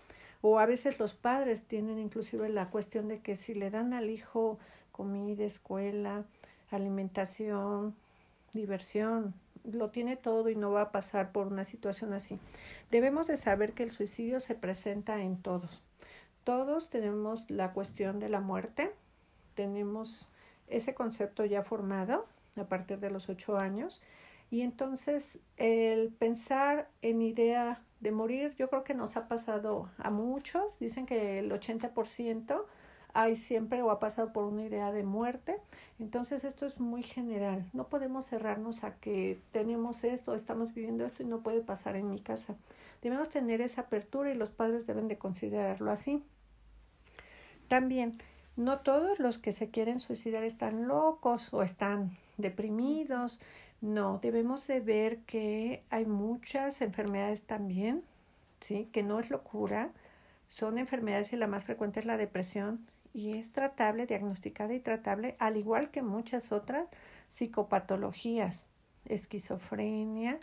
o 0.41 0.57
a 0.57 0.65
veces 0.65 0.99
los 0.99 1.13
padres 1.13 1.61
tienen 1.61 1.99
inclusive 1.99 2.49
la 2.49 2.71
cuestión 2.71 3.07
de 3.07 3.19
que 3.19 3.35
si 3.35 3.53
le 3.53 3.69
dan 3.69 3.93
al 3.93 4.09
hijo 4.09 4.57
comida, 4.91 5.45
escuela, 5.45 6.25
alimentación, 6.71 7.95
diversión, 8.53 9.35
lo 9.63 9.91
tiene 9.91 10.17
todo 10.17 10.49
y 10.49 10.55
no 10.55 10.71
va 10.71 10.81
a 10.81 10.91
pasar 10.91 11.31
por 11.31 11.45
una 11.47 11.63
situación 11.63 12.11
así. 12.13 12.39
Debemos 12.91 13.27
de 13.27 13.37
saber 13.37 13.73
que 13.73 13.83
el 13.83 13.91
suicidio 13.91 14.39
se 14.39 14.55
presenta 14.55 15.21
en 15.21 15.37
todos. 15.37 15.83
Todos 16.43 16.89
tenemos 16.89 17.49
la 17.49 17.73
cuestión 17.73 18.19
de 18.19 18.29
la 18.29 18.41
muerte, 18.41 18.91
tenemos 19.55 20.31
ese 20.67 20.93
concepto 20.93 21.45
ya 21.45 21.63
formado 21.63 22.25
a 22.57 22.65
partir 22.65 22.99
de 22.99 23.09
los 23.09 23.29
ocho 23.29 23.57
años 23.57 24.01
y 24.51 24.61
entonces 24.61 25.39
el 25.57 26.09
pensar 26.09 26.89
en 27.01 27.21
idea 27.21 27.81
de 28.01 28.11
morir, 28.11 28.53
yo 28.57 28.69
creo 28.69 28.83
que 28.83 28.93
nos 28.93 29.17
ha 29.17 29.27
pasado 29.27 29.89
a 29.97 30.11
muchos, 30.11 30.77
dicen 30.79 31.05
que 31.05 31.39
el 31.39 31.51
80% 31.51 32.63
hay 33.13 33.35
siempre 33.35 33.81
o 33.81 33.91
ha 33.91 33.99
pasado 33.99 34.33
por 34.33 34.43
una 34.43 34.63
idea 34.63 34.91
de 34.91 35.03
muerte. 35.03 35.61
Entonces 35.99 36.43
esto 36.43 36.65
es 36.65 36.79
muy 36.79 37.03
general. 37.03 37.65
No 37.73 37.87
podemos 37.87 38.25
cerrarnos 38.25 38.83
a 38.83 38.95
que 38.95 39.39
tenemos 39.51 40.03
esto, 40.03 40.35
estamos 40.35 40.73
viviendo 40.73 41.05
esto 41.05 41.23
y 41.23 41.27
no 41.27 41.41
puede 41.41 41.61
pasar 41.61 41.95
en 41.95 42.09
mi 42.09 42.19
casa. 42.19 42.55
Debemos 43.01 43.29
tener 43.29 43.61
esa 43.61 43.81
apertura 43.81 44.31
y 44.31 44.35
los 44.35 44.49
padres 44.49 44.87
deben 44.87 45.07
de 45.07 45.17
considerarlo 45.17 45.91
así. 45.91 46.23
También, 47.73 48.19
no 48.55 48.81
todos 48.81 49.17
los 49.17 49.39
que 49.39 49.51
se 49.51 49.71
quieren 49.71 49.97
suicidar 49.97 50.43
están 50.43 50.87
locos 50.87 51.51
o 51.55 51.63
están 51.63 52.15
deprimidos. 52.37 53.39
No, 53.81 54.19
debemos 54.21 54.67
de 54.67 54.79
ver 54.79 55.21
que 55.21 55.81
hay 55.89 56.05
muchas 56.05 56.81
enfermedades 56.83 57.47
también, 57.47 58.03
¿sí? 58.59 58.89
Que 58.91 59.01
no 59.01 59.19
es 59.19 59.31
locura. 59.31 59.89
Son 60.49 60.77
enfermedades 60.77 61.33
y 61.33 61.35
la 61.35 61.47
más 61.47 61.65
frecuente 61.65 61.99
es 61.99 62.05
la 62.05 62.15
depresión 62.15 62.85
y 63.11 63.39
es 63.39 63.51
tratable, 63.53 64.05
diagnosticada 64.05 64.75
y 64.75 64.79
tratable, 64.79 65.35
al 65.39 65.57
igual 65.57 65.89
que 65.89 66.03
muchas 66.03 66.51
otras 66.51 66.87
psicopatologías, 67.29 68.67
esquizofrenia, 69.05 70.39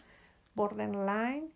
borderline, 0.56 1.48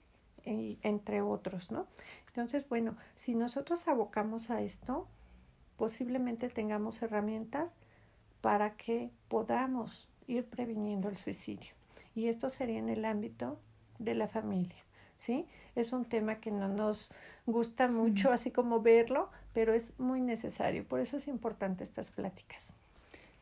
entre 0.44 1.20
otros, 1.20 1.72
¿no? 1.72 1.88
Entonces, 2.28 2.68
bueno, 2.68 2.96
si 3.16 3.34
nosotros 3.34 3.88
abocamos 3.88 4.50
a 4.50 4.60
esto, 4.62 5.08
posiblemente 5.76 6.48
tengamos 6.48 7.02
herramientas 7.02 7.74
para 8.40 8.76
que 8.76 9.10
podamos 9.28 10.08
ir 10.26 10.44
previniendo 10.44 11.08
el 11.08 11.16
suicidio. 11.16 11.70
Y 12.14 12.28
esto 12.28 12.50
sería 12.50 12.78
en 12.78 12.88
el 12.88 13.04
ámbito 13.04 13.58
de 13.98 14.14
la 14.14 14.28
familia. 14.28 14.82
¿Sí? 15.16 15.46
Es 15.74 15.92
un 15.92 16.04
tema 16.04 16.37
que 16.37 16.50
no 16.50 16.68
nos 16.68 17.12
gusta 17.46 17.88
mucho, 17.88 18.32
así 18.32 18.50
como 18.50 18.80
verlo, 18.80 19.30
pero 19.52 19.72
es 19.72 19.98
muy 19.98 20.20
necesario. 20.20 20.84
Por 20.84 21.00
eso 21.00 21.16
es 21.16 21.28
importante 21.28 21.84
estas 21.84 22.10
pláticas. 22.10 22.74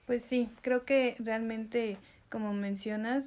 Pues 0.06 0.22
sí, 0.22 0.50
creo 0.60 0.84
que 0.84 1.16
realmente, 1.18 1.96
como 2.28 2.52
mencionas, 2.52 3.24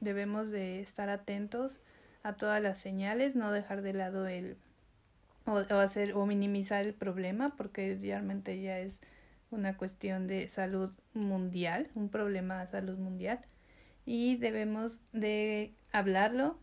debemos 0.00 0.50
de 0.50 0.80
estar 0.80 1.08
atentos 1.08 1.82
a 2.22 2.34
todas 2.34 2.62
las 2.62 2.78
señales, 2.78 3.34
no 3.34 3.50
dejar 3.50 3.82
de 3.82 3.92
lado 3.92 4.26
el 4.26 4.56
o, 5.46 5.56
hacer 5.56 6.14
o 6.14 6.26
minimizar 6.26 6.84
el 6.84 6.94
problema 6.94 7.54
porque 7.56 7.96
realmente 8.00 8.60
ya 8.60 8.78
es 8.78 9.00
una 9.50 9.76
cuestión 9.76 10.26
de 10.26 10.48
salud 10.48 10.90
mundial, 11.14 11.88
un 11.94 12.08
problema 12.08 12.60
de 12.60 12.66
salud 12.66 12.98
mundial. 12.98 13.40
Y 14.04 14.36
debemos 14.36 15.00
de 15.12 15.74
hablarlo 15.92 16.58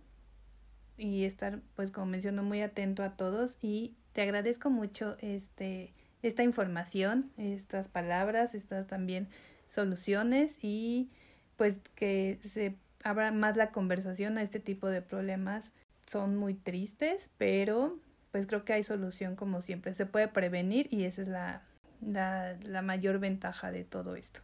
y 0.97 1.25
estar 1.25 1.59
pues 1.75 1.91
como 1.91 2.07
menciono 2.07 2.43
muy 2.43 2.61
atento 2.61 3.03
a 3.03 3.15
todos. 3.15 3.57
Y 3.61 3.95
te 4.13 4.21
agradezco 4.21 4.69
mucho 4.69 5.17
este 5.19 5.93
esta 6.21 6.43
información, 6.43 7.31
estas 7.37 7.89
palabras, 7.89 8.55
estas 8.55 8.87
también 8.87 9.27
soluciones 9.67 10.57
y 10.61 11.09
pues 11.57 11.79
que 11.95 12.39
se 12.43 12.75
abra 13.03 13.31
más 13.31 13.57
la 13.57 13.71
conversación 13.71 14.37
a 14.37 14.41
este 14.41 14.59
tipo 14.59 14.87
de 14.87 15.01
problemas. 15.01 15.73
Son 16.07 16.37
muy 16.37 16.53
tristes, 16.53 17.29
pero 17.37 17.99
pues 18.33 18.47
creo 18.47 18.65
que 18.65 18.73
hay 18.73 18.83
solución 18.83 19.35
como 19.35 19.61
siempre. 19.61 19.93
Se 19.93 20.07
puede 20.07 20.27
prevenir 20.27 20.87
y 20.91 21.03
esa 21.03 21.21
es 21.21 21.27
la, 21.27 21.61
la, 22.01 22.57
la 22.63 22.81
mayor 22.81 23.19
ventaja 23.19 23.71
de 23.71 23.83
todo 23.83 24.15
esto. 24.15 24.39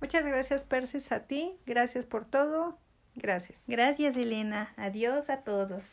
Muchas 0.00 0.24
gracias, 0.24 0.62
Persis, 0.62 1.10
a 1.10 1.26
ti. 1.26 1.56
Gracias 1.66 2.06
por 2.06 2.26
todo. 2.26 2.78
Gracias. 3.16 3.58
Gracias, 3.66 4.16
Elena. 4.16 4.72
Adiós 4.76 5.30
a 5.30 5.38
todos. 5.38 5.84